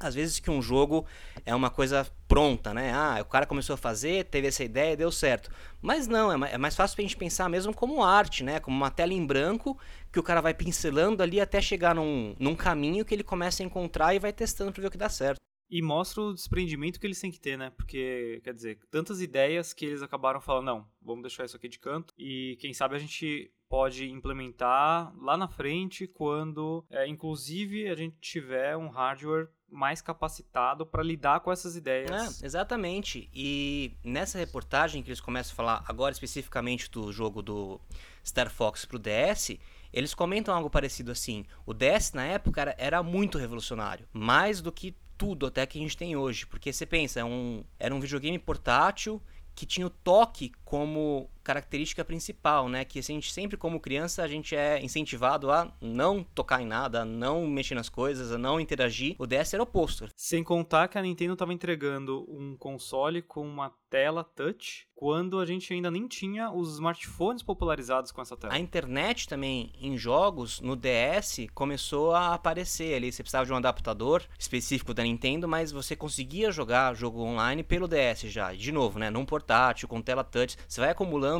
às 0.00 0.14
vezes 0.14 0.40
que 0.40 0.50
um 0.50 0.62
jogo 0.62 1.06
é 1.44 1.54
uma 1.54 1.70
coisa 1.70 2.06
pronta, 2.26 2.72
né? 2.72 2.92
Ah, 2.92 3.18
o 3.20 3.24
cara 3.24 3.46
começou 3.46 3.74
a 3.74 3.76
fazer, 3.76 4.24
teve 4.24 4.48
essa 4.48 4.64
ideia, 4.64 4.96
deu 4.96 5.12
certo. 5.12 5.50
Mas 5.80 6.06
não, 6.08 6.44
é, 6.44 6.54
é 6.54 6.58
mais 6.58 6.74
fácil 6.74 6.96
pra 6.96 7.02
gente 7.02 7.16
pensar 7.16 7.48
mesmo 7.48 7.74
como 7.74 8.02
arte, 8.02 8.42
né? 8.42 8.58
Como 8.58 8.76
uma 8.76 8.90
tela 8.90 9.12
em 9.12 9.24
branco 9.24 9.78
que 10.10 10.18
o 10.18 10.22
cara 10.22 10.40
vai 10.40 10.54
pincelando 10.54 11.22
ali 11.22 11.40
até 11.40 11.60
chegar 11.60 11.94
num, 11.94 12.34
num 12.38 12.56
caminho 12.56 13.04
que 13.04 13.14
ele 13.14 13.22
começa 13.22 13.62
a 13.62 13.66
encontrar 13.66 14.14
e 14.14 14.18
vai 14.18 14.32
testando 14.32 14.72
pra 14.72 14.80
ver 14.80 14.88
o 14.88 14.90
que 14.90 14.98
dá 14.98 15.08
certo. 15.08 15.38
E 15.70 15.80
mostra 15.80 16.22
o 16.22 16.34
desprendimento 16.34 16.98
que 16.98 17.06
eles 17.06 17.20
têm 17.20 17.30
que 17.30 17.38
ter, 17.38 17.56
né? 17.56 17.70
Porque, 17.70 18.40
quer 18.42 18.52
dizer, 18.52 18.80
tantas 18.90 19.20
ideias 19.20 19.72
que 19.72 19.86
eles 19.86 20.02
acabaram 20.02 20.40
falando, 20.40 20.66
não, 20.66 20.88
vamos 21.00 21.22
deixar 21.22 21.44
isso 21.44 21.56
aqui 21.56 21.68
de 21.68 21.78
canto. 21.78 22.12
E 22.18 22.56
quem 22.60 22.74
sabe 22.74 22.96
a 22.96 22.98
gente 22.98 23.52
pode 23.68 24.10
implementar 24.10 25.14
lá 25.16 25.36
na 25.36 25.46
frente 25.46 26.08
quando, 26.08 26.84
é, 26.90 27.06
inclusive, 27.06 27.88
a 27.88 27.94
gente 27.94 28.16
tiver 28.20 28.76
um 28.76 28.88
hardware 28.88 29.48
mais 29.70 30.00
capacitado 30.00 30.84
para 30.84 31.02
lidar 31.02 31.40
com 31.40 31.52
essas 31.52 31.76
ideias. 31.76 32.42
É, 32.42 32.46
exatamente. 32.46 33.28
E 33.34 33.96
nessa 34.04 34.38
reportagem 34.38 35.02
que 35.02 35.08
eles 35.08 35.20
começam 35.20 35.52
a 35.52 35.56
falar 35.56 35.84
agora 35.86 36.12
especificamente 36.12 36.90
do 36.90 37.12
jogo 37.12 37.42
do 37.42 37.80
Star 38.24 38.50
Fox 38.50 38.84
pro 38.84 38.98
DS, 38.98 39.58
eles 39.92 40.14
comentam 40.14 40.54
algo 40.54 40.70
parecido 40.70 41.10
assim. 41.10 41.44
O 41.66 41.74
DS 41.74 42.12
na 42.12 42.24
época 42.24 42.60
era, 42.60 42.74
era 42.78 43.02
muito 43.02 43.38
revolucionário, 43.38 44.06
mais 44.12 44.60
do 44.60 44.72
que 44.72 44.94
tudo 45.16 45.46
até 45.46 45.66
que 45.66 45.78
a 45.78 45.82
gente 45.82 45.96
tem 45.96 46.16
hoje, 46.16 46.46
porque 46.46 46.72
você 46.72 46.86
pensa, 46.86 47.20
é 47.20 47.24
um, 47.24 47.62
era 47.78 47.94
um 47.94 48.00
videogame 48.00 48.38
portátil 48.38 49.20
que 49.54 49.66
tinha 49.66 49.86
o 49.86 49.90
toque 49.90 50.52
como 50.64 51.28
característica 51.50 52.04
principal, 52.04 52.68
né? 52.68 52.84
Que 52.84 53.00
a 53.00 53.02
gente 53.02 53.32
sempre, 53.32 53.56
como 53.56 53.80
criança, 53.80 54.22
a 54.22 54.28
gente 54.28 54.54
é 54.54 54.80
incentivado 54.80 55.50
a 55.50 55.72
não 55.80 56.22
tocar 56.22 56.62
em 56.62 56.66
nada, 56.66 57.02
a 57.02 57.04
não 57.04 57.44
mexer 57.44 57.74
nas 57.74 57.88
coisas, 57.88 58.30
a 58.30 58.38
não 58.38 58.60
interagir. 58.60 59.16
O 59.18 59.26
DS 59.26 59.52
era 59.52 59.62
o 59.62 59.64
oposto. 59.64 60.08
Sem 60.14 60.44
contar 60.44 60.86
que 60.86 60.96
a 60.96 61.02
Nintendo 61.02 61.32
estava 61.32 61.52
entregando 61.52 62.24
um 62.28 62.56
console 62.56 63.20
com 63.20 63.42
uma 63.42 63.72
tela 63.90 64.22
touch 64.22 64.86
quando 64.94 65.40
a 65.40 65.46
gente 65.46 65.72
ainda 65.72 65.90
nem 65.90 66.06
tinha 66.06 66.52
os 66.52 66.74
smartphones 66.74 67.42
popularizados 67.42 68.12
com 68.12 68.20
essa 68.20 68.36
tela. 68.36 68.52
A 68.52 68.58
internet 68.58 69.26
também 69.26 69.72
em 69.80 69.96
jogos 69.96 70.60
no 70.60 70.76
DS 70.76 71.46
começou 71.54 72.14
a 72.14 72.34
aparecer 72.34 72.94
ali. 72.94 73.10
Você 73.10 73.22
precisava 73.22 73.46
de 73.46 73.52
um 73.52 73.56
adaptador 73.56 74.22
específico 74.38 74.92
da 74.92 75.02
Nintendo, 75.02 75.48
mas 75.48 75.72
você 75.72 75.96
conseguia 75.96 76.52
jogar 76.52 76.94
jogo 76.94 77.22
online 77.22 77.62
pelo 77.62 77.88
DS 77.88 78.20
já. 78.26 78.52
De 78.52 78.70
novo, 78.70 78.98
né? 78.98 79.08
Num 79.08 79.24
portátil, 79.24 79.88
com 79.88 80.02
tela 80.02 80.22
touch. 80.22 80.58
Você 80.68 80.82
vai 80.82 80.90
acumulando 80.90 81.39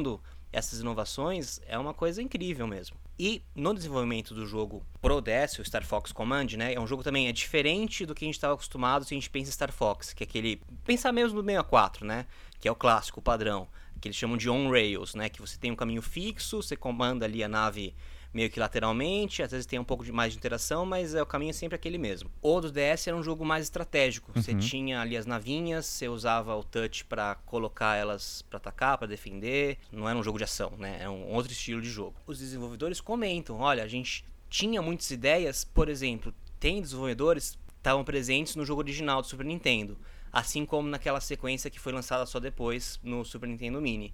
essas 0.52 0.80
inovações, 0.80 1.60
é 1.66 1.78
uma 1.78 1.94
coisa 1.94 2.20
incrível 2.20 2.66
mesmo. 2.66 2.96
E 3.18 3.42
no 3.54 3.74
desenvolvimento 3.74 4.34
do 4.34 4.46
jogo 4.46 4.82
Pro 5.00 5.20
DS, 5.20 5.58
o 5.58 5.64
Star 5.64 5.84
Fox 5.84 6.10
Command, 6.10 6.46
né, 6.56 6.72
é 6.74 6.80
um 6.80 6.86
jogo 6.86 7.02
também 7.02 7.28
é 7.28 7.32
diferente 7.32 8.06
do 8.06 8.14
que 8.14 8.24
a 8.24 8.28
gente 8.28 8.34
estava 8.34 8.54
acostumado 8.54 9.04
se 9.04 9.14
a 9.14 9.16
gente 9.16 9.30
pensa 9.30 9.50
em 9.50 9.52
Star 9.52 9.70
Fox, 9.70 10.12
que 10.12 10.24
é 10.24 10.26
aquele 10.26 10.60
pensar 10.84 11.12
mesmo 11.12 11.36
no 11.36 11.44
64, 11.44 12.06
né, 12.06 12.26
que 12.58 12.66
é 12.66 12.72
o 12.72 12.74
clássico, 12.74 13.20
o 13.20 13.22
padrão. 13.22 13.68
que 14.00 14.08
eles 14.08 14.16
chamam 14.16 14.36
de 14.36 14.48
on-rails, 14.48 15.14
né? 15.14 15.28
Que 15.28 15.40
você 15.40 15.58
tem 15.58 15.70
um 15.70 15.76
caminho 15.76 16.00
fixo, 16.02 16.62
você 16.62 16.74
comanda 16.74 17.26
ali 17.26 17.44
a 17.44 17.48
nave 17.48 17.94
meio 18.32 18.48
que 18.48 18.60
lateralmente, 18.60 19.42
às 19.42 19.50
vezes 19.50 19.66
tem 19.66 19.78
um 19.78 19.84
pouco 19.84 20.04
de 20.04 20.12
mais 20.12 20.32
de 20.32 20.38
interação, 20.38 20.86
mas 20.86 21.14
é, 21.14 21.22
o 21.22 21.26
caminho 21.26 21.50
é 21.50 21.52
sempre 21.52 21.74
aquele 21.74 21.98
mesmo. 21.98 22.30
O 22.40 22.60
do 22.60 22.70
DS 22.70 23.06
era 23.06 23.16
um 23.16 23.22
jogo 23.22 23.44
mais 23.44 23.64
estratégico. 23.64 24.32
Uhum. 24.34 24.42
Você 24.42 24.54
tinha 24.54 25.00
ali 25.00 25.16
as 25.16 25.26
navinhas, 25.26 25.86
você 25.86 26.08
usava 26.08 26.54
o 26.56 26.62
touch 26.62 27.04
para 27.04 27.34
colocar 27.46 27.96
elas 27.96 28.42
para 28.42 28.58
atacar, 28.58 28.98
para 28.98 29.08
defender. 29.08 29.78
Não 29.90 30.08
era 30.08 30.18
um 30.18 30.22
jogo 30.22 30.38
de 30.38 30.44
ação, 30.44 30.72
né? 30.78 30.98
Era 31.00 31.10
um 31.10 31.32
outro 31.32 31.52
estilo 31.52 31.80
de 31.80 31.90
jogo. 31.90 32.14
Os 32.26 32.38
desenvolvedores 32.38 33.00
comentam, 33.00 33.58
olha, 33.58 33.82
a 33.82 33.88
gente 33.88 34.24
tinha 34.48 34.80
muitas 34.80 35.10
ideias, 35.10 35.64
por 35.64 35.88
exemplo, 35.88 36.34
tem 36.58 36.80
desenvolvedores 36.80 37.52
que 37.52 37.72
estavam 37.78 38.04
presentes 38.04 38.56
no 38.56 38.64
jogo 38.64 38.80
original 38.82 39.22
do 39.22 39.26
Super 39.26 39.46
Nintendo, 39.46 39.96
assim 40.32 40.66
como 40.66 40.88
naquela 40.88 41.20
sequência 41.20 41.70
que 41.70 41.80
foi 41.80 41.92
lançada 41.92 42.26
só 42.26 42.38
depois 42.38 43.00
no 43.02 43.24
Super 43.24 43.48
Nintendo 43.48 43.80
Mini. 43.80 44.12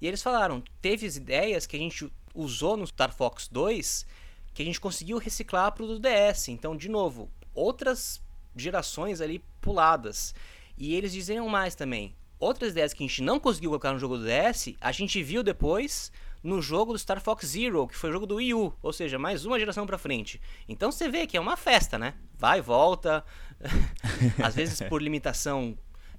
E 0.00 0.06
eles 0.06 0.22
falaram, 0.22 0.62
teve 0.80 1.06
ideias 1.06 1.66
que 1.66 1.76
a 1.76 1.78
gente 1.78 2.10
usou 2.34 2.76
no 2.76 2.86
Star 2.86 3.12
Fox 3.12 3.48
2 3.48 4.06
que 4.52 4.62
a 4.62 4.64
gente 4.64 4.80
conseguiu 4.80 5.18
reciclar 5.18 5.70
para 5.72 5.84
o 5.84 5.98
DS. 5.98 6.48
Então, 6.48 6.74
de 6.74 6.88
novo, 6.88 7.30
outras 7.54 8.22
gerações 8.56 9.20
ali 9.20 9.44
puladas. 9.60 10.34
E 10.78 10.94
eles 10.94 11.12
diziam 11.12 11.46
mais 11.46 11.74
também. 11.74 12.14
Outras 12.38 12.72
ideias 12.72 12.94
que 12.94 13.04
a 13.04 13.06
gente 13.06 13.22
não 13.22 13.38
conseguiu 13.38 13.70
colocar 13.70 13.92
no 13.92 13.98
jogo 13.98 14.16
do 14.16 14.24
DS, 14.24 14.74
a 14.80 14.92
gente 14.92 15.22
viu 15.22 15.42
depois 15.42 16.10
no 16.42 16.62
jogo 16.62 16.92
do 16.92 16.98
Star 16.98 17.20
Fox 17.20 17.46
Zero, 17.46 17.86
que 17.88 17.96
foi 17.96 18.08
o 18.10 18.12
jogo 18.12 18.26
do 18.26 18.36
Wii 18.36 18.54
U, 18.54 18.72
ou 18.82 18.92
seja, 18.92 19.18
mais 19.18 19.44
uma 19.44 19.58
geração 19.58 19.86
para 19.86 19.98
frente. 19.98 20.40
Então 20.68 20.92
você 20.92 21.08
vê 21.08 21.26
que 21.26 21.36
é 21.36 21.40
uma 21.40 21.56
festa, 21.56 21.98
né? 21.98 22.14
Vai 22.38 22.60
volta, 22.60 23.24
às 24.42 24.54
vezes 24.54 24.80
por 24.88 25.02
limitação 25.02 25.76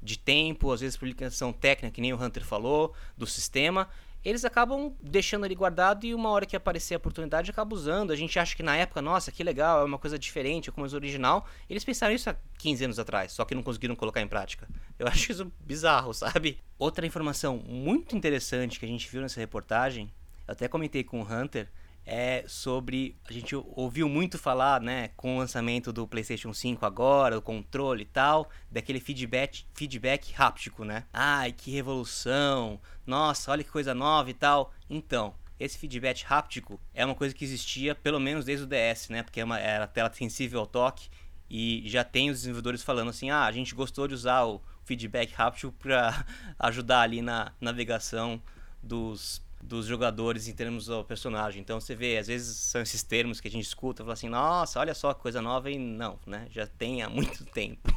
de 0.07 0.17
tempo, 0.17 0.71
às 0.71 0.79
vezes 0.79 0.97
por 0.97 1.05
limitação 1.05 1.51
técnica, 1.51 1.93
que 1.93 2.01
nem 2.01 2.13
o 2.13 2.21
Hunter 2.21 2.43
falou, 2.43 2.93
do 3.17 3.27
sistema, 3.27 3.87
eles 4.23 4.43
acabam 4.43 4.93
deixando 5.01 5.45
ali 5.45 5.55
guardado 5.55 6.05
e 6.05 6.13
uma 6.13 6.29
hora 6.29 6.45
que 6.45 6.55
aparecer 6.55 6.95
a 6.95 6.97
oportunidade 6.97 7.51
acaba 7.51 7.73
usando. 7.75 8.11
A 8.11 8.15
gente 8.15 8.37
acha 8.39 8.55
que 8.55 8.63
na 8.63 8.75
época, 8.75 9.01
nossa, 9.01 9.31
que 9.31 9.43
legal, 9.43 9.81
é 9.81 9.83
uma 9.83 9.97
coisa 9.97 10.17
diferente, 10.17 10.69
é 10.69 10.71
como 10.71 10.85
original. 10.93 11.45
Eles 11.69 11.83
pensaram 11.83 12.13
isso 12.13 12.29
há 12.29 12.35
15 12.57 12.85
anos 12.85 12.99
atrás, 12.99 13.31
só 13.31 13.45
que 13.45 13.53
não 13.53 13.63
conseguiram 13.63 13.95
colocar 13.95 14.21
em 14.21 14.27
prática. 14.27 14.67
Eu 14.97 15.07
acho 15.07 15.31
isso 15.31 15.51
bizarro, 15.59 16.13
sabe? 16.13 16.59
Outra 16.79 17.05
informação 17.05 17.57
muito 17.57 18.15
interessante 18.15 18.79
que 18.79 18.85
a 18.85 18.89
gente 18.89 19.09
viu 19.09 19.21
nessa 19.21 19.39
reportagem, 19.39 20.11
eu 20.47 20.51
até 20.51 20.67
comentei 20.67 21.03
com 21.03 21.21
o 21.21 21.23
Hunter, 21.23 21.69
é 22.07 22.45
sobre. 22.47 23.17
A 23.29 23.33
gente 23.33 23.53
ouviu 23.55 24.07
muito 24.07 24.39
falar, 24.39 24.79
né, 24.81 25.09
com 25.17 25.35
o 25.35 25.39
lançamento 25.39 25.91
do 25.91 26.07
PlayStation 26.07 26.53
5 26.53 26.85
agora, 26.85 27.37
o 27.37 27.41
controle 27.41 28.03
e 28.03 28.05
tal, 28.05 28.49
daquele 28.71 29.01
feedback, 29.01 29.65
feedback 29.73 30.33
háptico, 30.37 30.85
né? 30.85 31.03
Ai, 31.11 31.51
que 31.51 31.69
revolução! 31.69 32.79
Nossa, 33.05 33.51
olha 33.51 33.63
que 33.63 33.69
coisa 33.69 33.93
nova 33.93 34.29
e 34.29 34.33
tal. 34.33 34.73
Então, 34.89 35.35
esse 35.59 35.77
feedback 35.77 36.25
háptico 36.29 36.79
é 36.93 37.05
uma 37.05 37.15
coisa 37.15 37.35
que 37.35 37.43
existia 37.43 37.93
pelo 37.93 38.19
menos 38.19 38.45
desde 38.45 38.63
o 38.63 38.67
DS, 38.67 39.09
né? 39.09 39.21
Porque 39.21 39.41
é 39.41 39.43
uma, 39.43 39.59
era 39.59 39.85
tela 39.85 40.11
sensível 40.13 40.61
ao 40.61 40.67
toque 40.67 41.09
e 41.49 41.83
já 41.85 42.03
tem 42.03 42.29
os 42.29 42.37
desenvolvedores 42.37 42.83
falando 42.83 43.09
assim: 43.09 43.29
ah, 43.29 43.45
a 43.45 43.51
gente 43.51 43.75
gostou 43.75 44.07
de 44.07 44.13
usar 44.13 44.45
o 44.45 44.61
feedback 44.85 45.33
háptico 45.37 45.73
para 45.73 46.25
ajudar 46.57 47.01
ali 47.01 47.21
na 47.21 47.51
navegação 47.59 48.41
dos 48.81 49.45
dos 49.63 49.85
jogadores 49.85 50.47
em 50.47 50.53
termos 50.53 50.85
do 50.85 51.03
personagem. 51.03 51.61
Então 51.61 51.79
você 51.79 51.95
vê, 51.95 52.17
às 52.17 52.27
vezes 52.27 52.55
são 52.57 52.81
esses 52.81 53.03
termos 53.03 53.41
que 53.41 53.47
a 53.47 53.51
gente 53.51 53.65
escuta, 53.65 54.03
fala 54.03 54.13
assim, 54.13 54.29
nossa, 54.29 54.79
olha 54.79 54.93
só 54.93 55.13
coisa 55.13 55.41
nova 55.41 55.69
e 55.69 55.77
não, 55.77 56.19
né? 56.25 56.47
Já 56.49 56.65
tem 56.65 57.01
há 57.01 57.09
muito 57.09 57.45
tempo. 57.51 57.89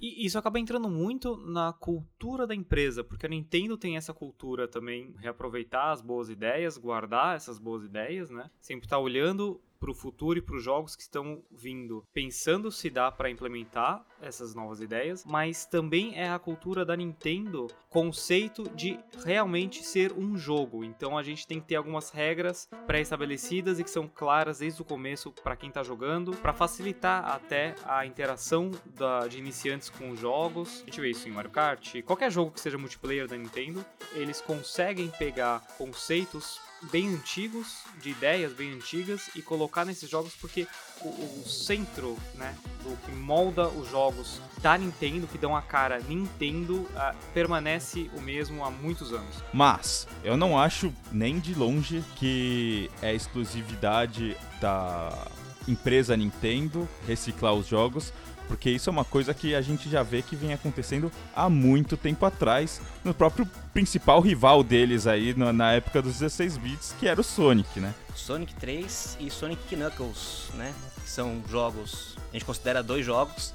E 0.00 0.24
isso 0.24 0.38
acaba 0.38 0.60
entrando 0.60 0.88
muito 0.88 1.36
na 1.36 1.72
cultura 1.72 2.46
da 2.46 2.54
empresa, 2.54 3.02
porque 3.02 3.26
a 3.26 3.28
Nintendo 3.28 3.76
tem 3.76 3.96
essa 3.96 4.14
cultura 4.14 4.68
também, 4.68 5.12
reaproveitar 5.18 5.90
as 5.90 6.00
boas 6.00 6.30
ideias, 6.30 6.78
guardar 6.78 7.34
essas 7.34 7.58
boas 7.58 7.82
ideias, 7.82 8.30
né? 8.30 8.48
Sempre 8.60 8.86
estar 8.86 8.96
tá 8.96 9.02
olhando 9.02 9.60
para 9.78 9.90
o 9.90 9.94
futuro 9.94 10.38
e 10.38 10.42
para 10.42 10.56
os 10.56 10.62
jogos 10.62 10.96
que 10.96 11.02
estão 11.02 11.42
vindo, 11.50 12.04
pensando 12.12 12.70
se 12.70 12.90
dá 12.90 13.10
para 13.10 13.30
implementar 13.30 14.04
essas 14.20 14.54
novas 14.54 14.80
ideias, 14.80 15.24
mas 15.24 15.64
também 15.64 16.18
é 16.18 16.28
a 16.28 16.38
cultura 16.38 16.84
da 16.84 16.96
Nintendo 16.96 17.68
conceito 17.88 18.68
de 18.70 18.98
realmente 19.24 19.82
ser 19.82 20.12
um 20.12 20.36
jogo. 20.36 20.84
Então 20.84 21.16
a 21.16 21.22
gente 21.22 21.46
tem 21.46 21.60
que 21.60 21.66
ter 21.66 21.76
algumas 21.76 22.10
regras 22.10 22.68
pré-estabelecidas 22.86 23.78
e 23.78 23.84
que 23.84 23.90
são 23.90 24.08
claras 24.08 24.58
desde 24.58 24.82
o 24.82 24.84
começo 24.84 25.32
para 25.32 25.56
quem 25.56 25.68
está 25.68 25.82
jogando, 25.82 26.32
para 26.32 26.52
facilitar 26.52 27.24
até 27.24 27.74
a 27.84 28.04
interação 28.04 28.70
da, 28.84 29.26
de 29.26 29.38
iniciantes 29.38 29.88
com 29.88 30.10
os 30.10 30.20
jogos. 30.20 30.82
A 30.82 30.84
gente 30.86 31.00
vê 31.00 31.10
isso 31.10 31.28
em 31.28 31.32
Mario 31.32 31.50
Kart, 31.50 32.02
qualquer 32.02 32.30
jogo 32.30 32.52
que 32.52 32.60
seja 32.60 32.78
multiplayer 32.78 33.26
da 33.26 33.36
Nintendo, 33.36 33.84
eles 34.14 34.40
conseguem 34.40 35.08
pegar 35.10 35.60
conceitos 35.76 36.60
bem 36.90 37.08
antigos, 37.14 37.82
de 38.00 38.10
ideias 38.10 38.52
bem 38.52 38.72
antigas 38.72 39.30
e 39.34 39.42
colocar 39.42 39.84
nesses 39.84 40.08
jogos 40.08 40.34
porque 40.40 40.66
o, 41.00 41.08
o, 41.08 41.44
centro, 41.46 42.16
né, 42.34 42.54
do 42.82 42.96
que 43.04 43.12
molda 43.12 43.68
os 43.68 43.90
jogos 43.90 44.40
da 44.62 44.76
Nintendo, 44.76 45.26
que 45.26 45.38
dão 45.38 45.56
a 45.56 45.62
cara 45.62 46.00
Nintendo, 46.00 46.80
uh, 46.80 47.16
permanece 47.34 48.10
o 48.16 48.20
mesmo 48.20 48.64
há 48.64 48.70
muitos 48.70 49.12
anos. 49.12 49.42
Mas 49.52 50.06
eu 50.24 50.36
não 50.36 50.58
acho 50.58 50.92
nem 51.12 51.38
de 51.38 51.54
longe 51.54 52.02
que 52.16 52.90
é 53.02 53.14
exclusividade 53.14 54.36
da 54.60 55.26
empresa 55.66 56.16
Nintendo 56.16 56.88
reciclar 57.06 57.54
os 57.54 57.66
jogos, 57.66 58.12
porque 58.48 58.70
isso 58.70 58.88
é 58.88 58.92
uma 58.92 59.04
coisa 59.04 59.34
que 59.34 59.54
a 59.54 59.60
gente 59.60 59.88
já 59.88 60.02
vê 60.02 60.22
que 60.22 60.34
vem 60.34 60.52
acontecendo 60.52 61.12
há 61.36 61.48
muito 61.48 61.96
tempo 61.96 62.24
atrás, 62.24 62.80
no 63.04 63.12
próprio 63.12 63.46
principal 63.72 64.20
rival 64.20 64.64
deles 64.64 65.06
aí 65.06 65.34
na, 65.34 65.72
época 65.72 66.02
dos 66.02 66.14
16 66.14 66.56
bits, 66.56 66.94
que 66.98 67.06
era 67.06 67.20
o 67.20 67.24
Sonic, 67.24 67.78
né? 67.78 67.94
Sonic 68.16 68.54
3 68.54 69.18
e 69.20 69.30
Sonic 69.30 69.76
Knuckles, 69.76 70.48
né? 70.54 70.74
Que 71.04 71.10
são 71.10 71.42
jogos, 71.48 72.16
a 72.30 72.32
gente 72.32 72.44
considera 72.44 72.82
dois 72.82 73.04
jogos 73.04 73.54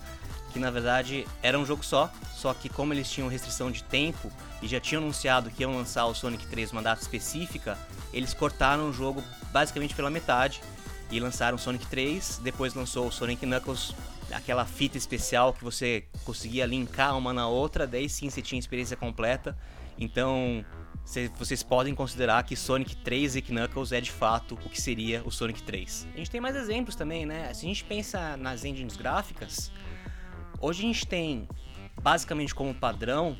que 0.53 0.59
na 0.59 0.69
verdade 0.69 1.27
era 1.41 1.57
um 1.57 1.65
jogo 1.65 1.83
só, 1.83 2.11
só 2.35 2.53
que 2.53 2.69
como 2.69 2.93
eles 2.93 3.09
tinham 3.09 3.27
restrição 3.27 3.71
de 3.71 3.83
tempo 3.83 4.31
e 4.61 4.67
já 4.67 4.79
tinham 4.79 5.01
anunciado 5.01 5.49
que 5.49 5.63
iam 5.63 5.75
lançar 5.75 6.05
o 6.05 6.13
Sonic 6.13 6.45
3 6.45 6.71
uma 6.71 6.81
data 6.83 7.01
específica, 7.01 7.75
eles 8.13 8.35
cortaram 8.35 8.87
o 8.87 8.93
jogo 8.93 9.23
basicamente 9.51 9.95
pela 9.95 10.11
metade 10.11 10.61
e 11.13 11.19
lançaram 11.19 11.57
Sonic 11.57 11.85
3, 11.87 12.41
depois 12.43 12.73
lançou 12.73 13.07
o 13.07 13.11
Sonic 13.11 13.45
Knuckles 13.45 13.93
aquela 14.31 14.65
fita 14.65 14.97
especial 14.97 15.53
que 15.53 15.63
você 15.63 16.05
conseguia 16.25 16.65
linkar 16.65 17.15
uma 17.15 17.31
na 17.31 17.47
outra, 17.47 17.85
daí 17.85 18.09
sim 18.09 18.29
você 18.29 18.41
tinha 18.41 18.57
experiência 18.57 18.97
completa. 18.97 19.55
Então, 19.95 20.65
vocês 21.37 21.61
podem 21.61 21.93
considerar 21.93 22.43
que 22.43 22.55
Sonic 22.55 22.95
3 22.95 23.35
e 23.35 23.41
Knuckles 23.41 23.91
é 23.91 24.01
de 24.01 24.11
fato 24.11 24.55
o 24.55 24.69
que 24.69 24.81
seria 24.81 25.21
o 25.23 25.29
Sonic 25.31 25.61
3. 25.61 26.07
A 26.15 26.17
gente 26.17 26.31
tem 26.31 26.41
mais 26.41 26.55
exemplos 26.55 26.95
também, 26.95 27.25
né? 27.27 27.53
Se 27.53 27.65
a 27.65 27.67
gente 27.67 27.83
pensa 27.83 28.35
nas 28.37 28.65
engines 28.65 28.97
gráficas, 28.97 29.71
hoje 30.59 30.79
a 30.79 30.87
gente 30.87 31.05
tem 31.05 31.47
basicamente 32.01 32.55
como 32.55 32.73
padrão, 32.73 33.37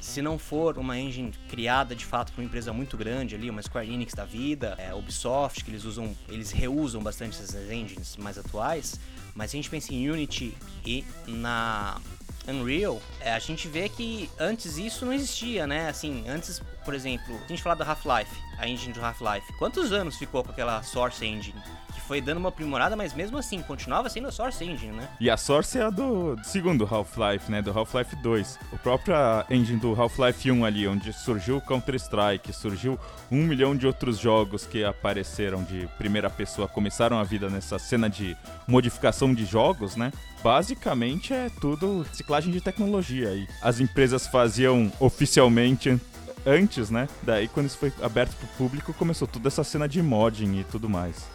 se 0.00 0.20
não 0.20 0.38
for 0.38 0.78
uma 0.78 0.98
engine 0.98 1.32
criada 1.48 1.94
de 1.94 2.04
fato 2.04 2.32
por 2.32 2.40
uma 2.40 2.46
empresa 2.46 2.72
muito 2.72 2.96
grande 2.96 3.34
ali, 3.34 3.48
uma 3.48 3.62
Square 3.62 3.90
Enix 3.90 4.14
da 4.14 4.24
vida, 4.24 4.74
é, 4.78 4.94
Ubisoft, 4.94 5.64
que 5.64 5.70
eles 5.70 5.84
usam, 5.84 6.14
eles 6.28 6.50
reusam 6.50 7.02
bastante 7.02 7.40
essas 7.40 7.70
engines 7.70 8.16
mais 8.16 8.36
atuais, 8.38 9.00
mas 9.34 9.50
se 9.50 9.56
a 9.56 9.58
gente 9.58 9.70
pensa 9.70 9.92
em 9.92 10.08
Unity 10.10 10.54
e 10.84 11.04
na 11.26 12.00
Unreal, 12.46 13.00
é, 13.20 13.32
a 13.32 13.38
gente 13.38 13.66
vê 13.68 13.88
que 13.88 14.28
antes 14.38 14.76
isso 14.76 15.06
não 15.06 15.12
existia, 15.12 15.66
né? 15.66 15.88
Assim, 15.88 16.24
antes, 16.28 16.62
por 16.84 16.94
exemplo, 16.94 17.38
a 17.44 17.48
gente 17.48 17.62
falar 17.62 17.76
da 17.76 17.84
Half-Life, 17.84 18.34
a 18.58 18.68
engine 18.68 18.92
do 18.92 19.04
Half-Life, 19.04 19.52
quantos 19.54 19.92
anos 19.92 20.16
ficou 20.16 20.44
com 20.44 20.50
aquela 20.50 20.82
Source 20.82 21.24
Engine? 21.24 21.60
foi 22.06 22.20
dando 22.20 22.38
uma 22.38 22.48
aprimorada, 22.48 22.94
mas 22.94 23.14
mesmo 23.14 23.38
assim, 23.38 23.62
continuava 23.62 24.08
sendo 24.08 24.28
a 24.28 24.32
Source 24.32 24.64
Engine, 24.64 24.92
né? 24.92 25.08
E 25.18 25.30
a 25.30 25.36
Source 25.36 25.78
é 25.78 25.82
a 25.82 25.90
do 25.90 26.36
segundo 26.42 26.84
Half-Life, 26.84 27.50
né? 27.50 27.62
Do 27.62 27.76
Half-Life 27.76 28.16
2. 28.16 28.58
O 28.72 28.78
próprio 28.78 29.14
engine 29.50 29.78
do 29.78 30.00
Half-Life 30.00 30.50
1 30.50 30.64
ali, 30.64 30.86
onde 30.86 31.12
surgiu 31.12 31.60
Counter-Strike, 31.60 32.52
surgiu 32.52 32.98
um 33.30 33.44
milhão 33.44 33.74
de 33.74 33.86
outros 33.86 34.18
jogos 34.18 34.66
que 34.66 34.84
apareceram 34.84 35.62
de 35.62 35.88
primeira 35.98 36.28
pessoa, 36.28 36.68
começaram 36.68 37.18
a 37.18 37.24
vida 37.24 37.48
nessa 37.48 37.78
cena 37.78 38.08
de 38.08 38.36
modificação 38.66 39.32
de 39.34 39.44
jogos, 39.44 39.96
né? 39.96 40.12
Basicamente 40.42 41.32
é 41.32 41.48
tudo 41.60 42.06
ciclagem 42.12 42.52
de 42.52 42.60
tecnologia 42.60 43.30
aí. 43.30 43.48
As 43.62 43.80
empresas 43.80 44.26
faziam 44.26 44.92
oficialmente 45.00 45.98
antes, 46.46 46.90
né? 46.90 47.08
Daí 47.22 47.48
quando 47.48 47.66
isso 47.66 47.78
foi 47.78 47.92
aberto 48.02 48.34
pro 48.36 48.48
público, 48.58 48.92
começou 48.94 49.26
toda 49.26 49.48
essa 49.48 49.64
cena 49.64 49.88
de 49.88 50.02
modding 50.02 50.60
e 50.60 50.64
tudo 50.64 50.88
mais. 50.88 51.26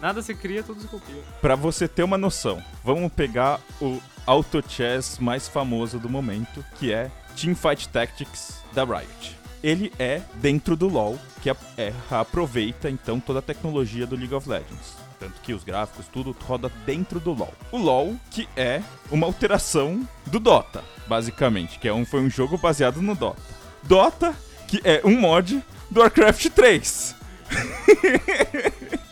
Nada 0.00 0.20
se 0.20 0.34
cria, 0.34 0.62
tudo 0.62 0.80
se 0.80 0.86
copia. 0.86 1.22
Pra 1.40 1.54
você 1.54 1.88
ter 1.88 2.02
uma 2.02 2.18
noção, 2.18 2.62
vamos 2.82 3.12
pegar 3.12 3.60
o 3.80 4.00
auto 4.26 4.62
chess 4.68 5.18
mais 5.18 5.48
famoso 5.48 5.98
do 5.98 6.08
momento, 6.08 6.64
que 6.78 6.92
é 6.92 7.10
Teamfight 7.36 7.88
Tactics 7.88 8.62
da 8.72 8.84
Riot. 8.84 9.38
Ele 9.62 9.90
é 9.98 10.20
dentro 10.34 10.76
do 10.76 10.88
LoL, 10.88 11.18
que 11.40 11.48
é, 11.48 11.56
é, 11.78 11.92
aproveita 12.10 12.90
então 12.90 13.18
toda 13.18 13.38
a 13.38 13.42
tecnologia 13.42 14.06
do 14.06 14.14
League 14.14 14.34
of 14.34 14.46
Legends. 14.46 14.94
Tanto 15.18 15.40
que 15.40 15.54
os 15.54 15.64
gráficos, 15.64 16.06
tudo 16.12 16.36
roda 16.42 16.70
dentro 16.84 17.18
do 17.18 17.32
LoL. 17.32 17.54
O 17.72 17.78
LoL, 17.78 18.14
que 18.30 18.46
é 18.54 18.82
uma 19.10 19.26
alteração 19.26 20.06
do 20.26 20.38
Dota, 20.38 20.84
basicamente, 21.06 21.78
que 21.78 21.88
é 21.88 21.94
um, 21.94 22.04
foi 22.04 22.20
um 22.20 22.28
jogo 22.28 22.58
baseado 22.58 23.00
no 23.00 23.14
Dota. 23.14 23.40
Dota 23.82 24.36
que 24.66 24.80
é 24.84 25.00
um 25.04 25.18
mod 25.18 25.62
do 25.90 26.00
Warcraft 26.00 26.50
3. 26.50 27.14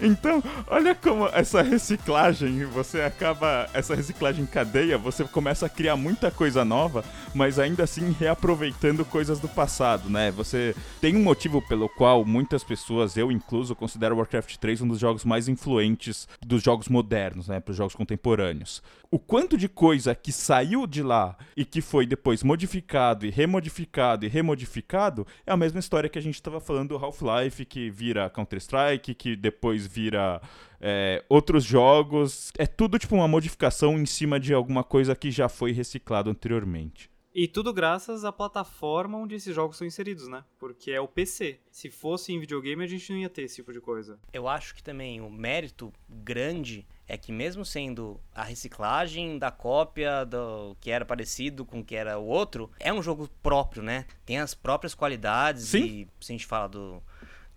Então, 0.00 0.42
olha 0.66 0.94
como 0.94 1.26
essa 1.28 1.62
reciclagem, 1.62 2.64
você 2.66 3.00
acaba. 3.02 3.68
Essa 3.72 3.94
reciclagem 3.94 4.46
cadeia, 4.46 4.98
você 4.98 5.24
começa 5.24 5.66
a 5.66 5.68
criar 5.68 5.96
muita 5.96 6.30
coisa 6.30 6.64
nova, 6.64 7.04
mas 7.34 7.58
ainda 7.58 7.84
assim 7.84 8.14
reaproveitando 8.18 9.04
coisas 9.04 9.38
do 9.38 9.48
passado, 9.48 10.08
né? 10.08 10.30
Você 10.32 10.74
tem 11.00 11.16
um 11.16 11.22
motivo 11.22 11.62
pelo 11.66 11.88
qual 11.88 12.24
muitas 12.24 12.62
pessoas, 12.62 13.16
eu 13.16 13.30
incluso, 13.32 13.74
considero 13.74 14.16
Warcraft 14.16 14.56
3 14.56 14.82
um 14.82 14.88
dos 14.88 14.98
jogos 14.98 15.24
mais 15.24 15.48
influentes 15.48 16.28
dos 16.44 16.62
jogos 16.62 16.88
modernos, 16.88 17.48
né? 17.48 17.60
Para 17.60 17.72
os 17.72 17.76
jogos 17.76 17.94
contemporâneos. 17.94 18.82
O 19.10 19.18
quanto 19.18 19.56
de 19.56 19.68
coisa 19.68 20.14
que 20.14 20.30
saiu 20.30 20.86
de 20.86 21.02
lá 21.02 21.36
e 21.56 21.64
que 21.64 21.80
foi 21.80 22.06
depois 22.06 22.44
modificado 22.44 23.26
e 23.26 23.30
remodificado 23.30 24.24
e 24.24 24.28
remodificado 24.28 25.26
é 25.44 25.52
a 25.52 25.56
mesma 25.56 25.80
história 25.80 26.08
que 26.08 26.18
a 26.18 26.22
gente 26.22 26.36
estava 26.36 26.60
falando 26.60 26.90
do 26.90 26.96
Half-Life, 26.96 27.64
que 27.64 27.90
vira 27.90 28.30
Counter-Strike, 28.30 29.14
que 29.14 29.34
depois 29.34 29.79
vira 29.86 30.40
é, 30.80 31.24
outros 31.28 31.64
jogos. 31.64 32.52
É 32.58 32.66
tudo 32.66 32.98
tipo 32.98 33.14
uma 33.14 33.28
modificação 33.28 33.98
em 33.98 34.06
cima 34.06 34.40
de 34.40 34.54
alguma 34.54 34.82
coisa 34.82 35.14
que 35.14 35.30
já 35.30 35.48
foi 35.48 35.72
reciclado 35.72 36.30
anteriormente. 36.30 37.10
E 37.32 37.46
tudo 37.46 37.72
graças 37.72 38.24
à 38.24 38.32
plataforma 38.32 39.16
onde 39.16 39.36
esses 39.36 39.54
jogos 39.54 39.76
são 39.76 39.86
inseridos, 39.86 40.26
né? 40.26 40.44
Porque 40.58 40.90
é 40.90 41.00
o 41.00 41.06
PC. 41.06 41.60
Se 41.70 41.88
fosse 41.88 42.32
em 42.32 42.40
videogame, 42.40 42.82
a 42.82 42.88
gente 42.88 43.12
não 43.12 43.20
ia 43.20 43.28
ter 43.28 43.42
esse 43.42 43.56
tipo 43.56 43.72
de 43.72 43.80
coisa. 43.80 44.18
Eu 44.32 44.48
acho 44.48 44.74
que 44.74 44.82
também 44.82 45.20
o 45.20 45.30
mérito 45.30 45.92
grande 46.08 46.86
é 47.06 47.16
que 47.16 47.30
mesmo 47.30 47.64
sendo 47.64 48.20
a 48.34 48.42
reciclagem 48.42 49.38
da 49.38 49.50
cópia 49.50 50.24
do 50.24 50.76
que 50.80 50.90
era 50.90 51.04
parecido 51.04 51.64
com 51.64 51.80
o 51.80 51.84
que 51.84 51.94
era 51.94 52.18
o 52.18 52.26
outro, 52.26 52.70
é 52.80 52.92
um 52.92 53.02
jogo 53.02 53.28
próprio, 53.42 53.82
né? 53.82 54.06
Tem 54.26 54.38
as 54.38 54.52
próprias 54.52 54.94
qualidades 54.94 55.66
Sim. 55.68 55.84
e 55.84 56.08
se 56.20 56.32
a 56.32 56.34
gente 56.34 56.46
fala 56.46 56.68
do 56.68 57.02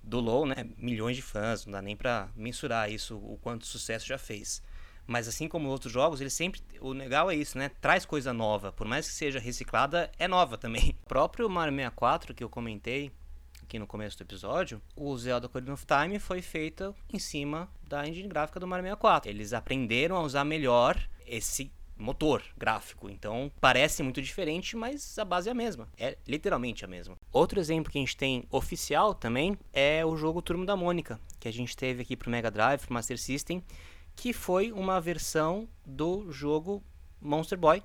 do 0.03 0.19
LoL, 0.19 0.45
né, 0.45 0.67
milhões 0.77 1.15
de 1.15 1.21
fãs, 1.21 1.65
não 1.65 1.73
dá 1.73 1.81
nem 1.81 1.95
pra 1.95 2.29
mensurar 2.35 2.91
isso, 2.91 3.17
o 3.17 3.37
quanto 3.41 3.65
sucesso 3.65 4.05
já 4.05 4.17
fez. 4.17 4.61
Mas 5.05 5.27
assim 5.27 5.47
como 5.47 5.69
outros 5.69 5.91
jogos, 5.91 6.21
ele 6.21 6.29
sempre. 6.29 6.61
O 6.79 6.93
legal 6.93 7.29
é 7.29 7.35
isso, 7.35 7.57
né? 7.57 7.69
Traz 7.81 8.05
coisa 8.05 8.31
nova. 8.31 8.71
Por 8.71 8.87
mais 8.87 9.07
que 9.07 9.13
seja 9.13 9.39
reciclada, 9.39 10.09
é 10.17 10.27
nova 10.27 10.57
também. 10.57 10.97
O 11.03 11.07
próprio 11.13 11.49
Mario 11.49 11.75
64 11.75 12.33
que 12.33 12.43
eu 12.43 12.49
comentei 12.49 13.11
aqui 13.61 13.77
no 13.77 13.85
começo 13.85 14.17
do 14.17 14.23
episódio, 14.23 14.81
o 14.95 15.15
Zelda 15.17 15.47
Ocarina 15.47 15.73
of 15.73 15.85
Time 15.85 16.19
foi 16.19 16.41
feito 16.41 16.95
em 17.11 17.19
cima 17.19 17.69
da 17.87 18.07
engine 18.07 18.27
gráfica 18.27 18.59
do 18.59 18.67
Mario 18.67 18.83
64. 18.83 19.29
Eles 19.29 19.53
aprenderam 19.53 20.15
a 20.15 20.21
usar 20.21 20.43
melhor 20.43 20.97
esse 21.25 21.71
motor 21.97 22.43
gráfico. 22.57 23.09
Então 23.09 23.51
parece 23.59 24.03
muito 24.03 24.21
diferente, 24.21 24.75
mas 24.75 25.17
a 25.17 25.25
base 25.25 25.49
é 25.49 25.51
a 25.51 25.55
mesma. 25.55 25.87
É 25.97 26.17
literalmente 26.27 26.83
a 26.83 26.87
mesma. 26.87 27.17
Outro 27.31 27.59
exemplo 27.59 27.91
que 27.91 27.97
a 27.97 28.01
gente 28.01 28.17
tem 28.17 28.45
oficial 28.49 29.13
também 29.13 29.57
é 29.71 30.05
o 30.05 30.15
jogo 30.15 30.41
Turma 30.41 30.65
da 30.65 30.75
Mônica, 30.75 31.19
que 31.39 31.47
a 31.47 31.53
gente 31.53 31.75
teve 31.75 32.01
aqui 32.01 32.15
pro 32.15 32.29
Mega 32.29 32.51
Drive, 32.51 32.81
pro 32.81 32.93
Master 32.93 33.19
System, 33.19 33.63
que 34.15 34.33
foi 34.33 34.71
uma 34.71 34.99
versão 34.99 35.67
do 35.85 36.31
jogo 36.31 36.83
Monster 37.19 37.57
Boy, 37.57 37.81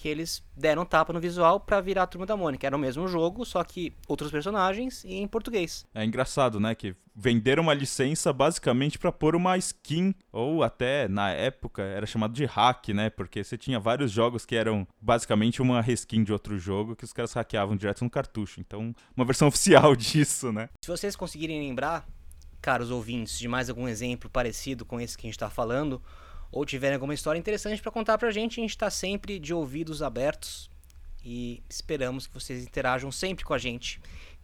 que 0.00 0.08
eles 0.08 0.42
deram 0.56 0.86
tapa 0.86 1.12
no 1.12 1.20
visual 1.20 1.60
para 1.60 1.78
virar 1.78 2.04
a 2.04 2.06
Turma 2.06 2.24
da 2.24 2.34
Mônica. 2.34 2.66
Era 2.66 2.74
o 2.74 2.78
mesmo 2.78 3.06
jogo, 3.06 3.44
só 3.44 3.62
que 3.62 3.92
outros 4.08 4.30
personagens 4.30 5.04
e 5.04 5.16
em 5.16 5.28
português. 5.28 5.86
É 5.94 6.02
engraçado, 6.02 6.58
né? 6.58 6.74
Que 6.74 6.96
venderam 7.14 7.64
uma 7.64 7.74
licença 7.74 8.32
basicamente 8.32 8.98
para 8.98 9.12
pôr 9.12 9.36
uma 9.36 9.58
skin, 9.58 10.14
ou 10.32 10.62
até 10.62 11.06
na 11.06 11.30
época 11.30 11.82
era 11.82 12.06
chamado 12.06 12.32
de 12.32 12.46
hack, 12.46 12.88
né? 12.88 13.10
Porque 13.10 13.44
você 13.44 13.58
tinha 13.58 13.78
vários 13.78 14.10
jogos 14.10 14.46
que 14.46 14.56
eram 14.56 14.88
basicamente 14.98 15.60
uma 15.60 15.82
reskin 15.82 16.24
de 16.24 16.32
outro 16.32 16.58
jogo 16.58 16.96
que 16.96 17.04
os 17.04 17.12
caras 17.12 17.34
hackeavam 17.34 17.76
direto 17.76 18.02
no 18.02 18.08
cartucho. 18.08 18.58
Então, 18.58 18.94
uma 19.14 19.26
versão 19.26 19.48
oficial 19.48 19.94
disso, 19.94 20.50
né? 20.50 20.70
Se 20.82 20.90
vocês 20.90 21.14
conseguirem 21.14 21.60
lembrar, 21.60 22.08
caros 22.62 22.90
ouvintes, 22.90 23.38
de 23.38 23.48
mais 23.48 23.68
algum 23.68 23.86
exemplo 23.86 24.30
parecido 24.30 24.86
com 24.86 24.98
esse 24.98 25.18
que 25.18 25.26
a 25.26 25.28
gente 25.28 25.36
está 25.36 25.50
falando, 25.50 26.02
ou 26.50 26.64
tiverem 26.64 26.94
alguma 26.94 27.14
história 27.14 27.38
interessante 27.38 27.80
para 27.80 27.90
contar 27.90 28.18
pra 28.18 28.30
gente, 28.30 28.60
a 28.60 28.62
gente 28.62 28.70
está 28.70 28.90
sempre 28.90 29.38
de 29.38 29.54
ouvidos 29.54 30.02
abertos 30.02 30.70
e 31.24 31.62
esperamos 31.68 32.26
que 32.26 32.34
vocês 32.34 32.64
interajam 32.64 33.12
sempre 33.12 33.44
com 33.44 33.54
a 33.54 33.58
gente. 33.58 34.00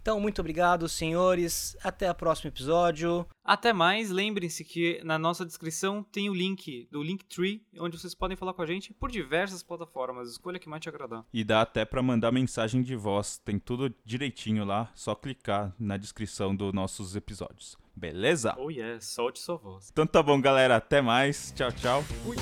Então, 0.07 0.21
muito 0.21 0.39
obrigado, 0.41 0.89
senhores. 0.89 1.77
Até 1.83 2.09
o 2.09 2.15
próximo 2.15 2.47
episódio. 2.47 3.27
Até 3.45 3.73
mais, 3.73 4.09
lembrem-se 4.09 4.65
que 4.65 5.01
na 5.03 5.19
nossa 5.19 5.45
descrição 5.45 6.01
tem 6.01 6.31
o 6.31 6.35
link 6.35 6.87
do 6.93 7.03
Linktree, 7.03 7.67
onde 7.81 7.99
vocês 7.99 8.15
podem 8.15 8.37
falar 8.37 8.55
com 8.55 8.63
a 8.63 8.67
gente 8.67 8.95
por 8.95 9.11
diversas 9.11 9.65
plataformas. 9.65 10.31
Escolha 10.31 10.61
que 10.61 10.69
mais 10.69 10.81
te 10.81 10.89
agradar. 10.89 11.25
E 11.33 11.43
dá 11.43 11.63
até 11.63 11.85
para 11.85 12.01
mandar 12.05 12.31
mensagem 12.31 12.83
de 12.83 12.95
voz. 12.95 13.39
Tem 13.39 13.59
tudo 13.59 13.93
direitinho 14.05 14.65
lá, 14.65 14.93
só 14.95 15.13
clicar 15.13 15.75
na 15.77 15.97
descrição 15.97 16.55
dos 16.55 16.73
nossos 16.73 17.17
episódios. 17.17 17.77
Beleza? 17.97 18.55
Oh 18.59 18.71
yeah, 18.71 19.01
solte 19.01 19.39
sua 19.39 19.57
voz. 19.57 19.89
Então 19.91 20.07
tá 20.07 20.23
bom, 20.23 20.39
galera. 20.41 20.77
Até 20.77 21.01
mais. 21.01 21.53
Tchau, 21.57 21.73
tchau. 21.73 22.03
Fui. 22.25 22.37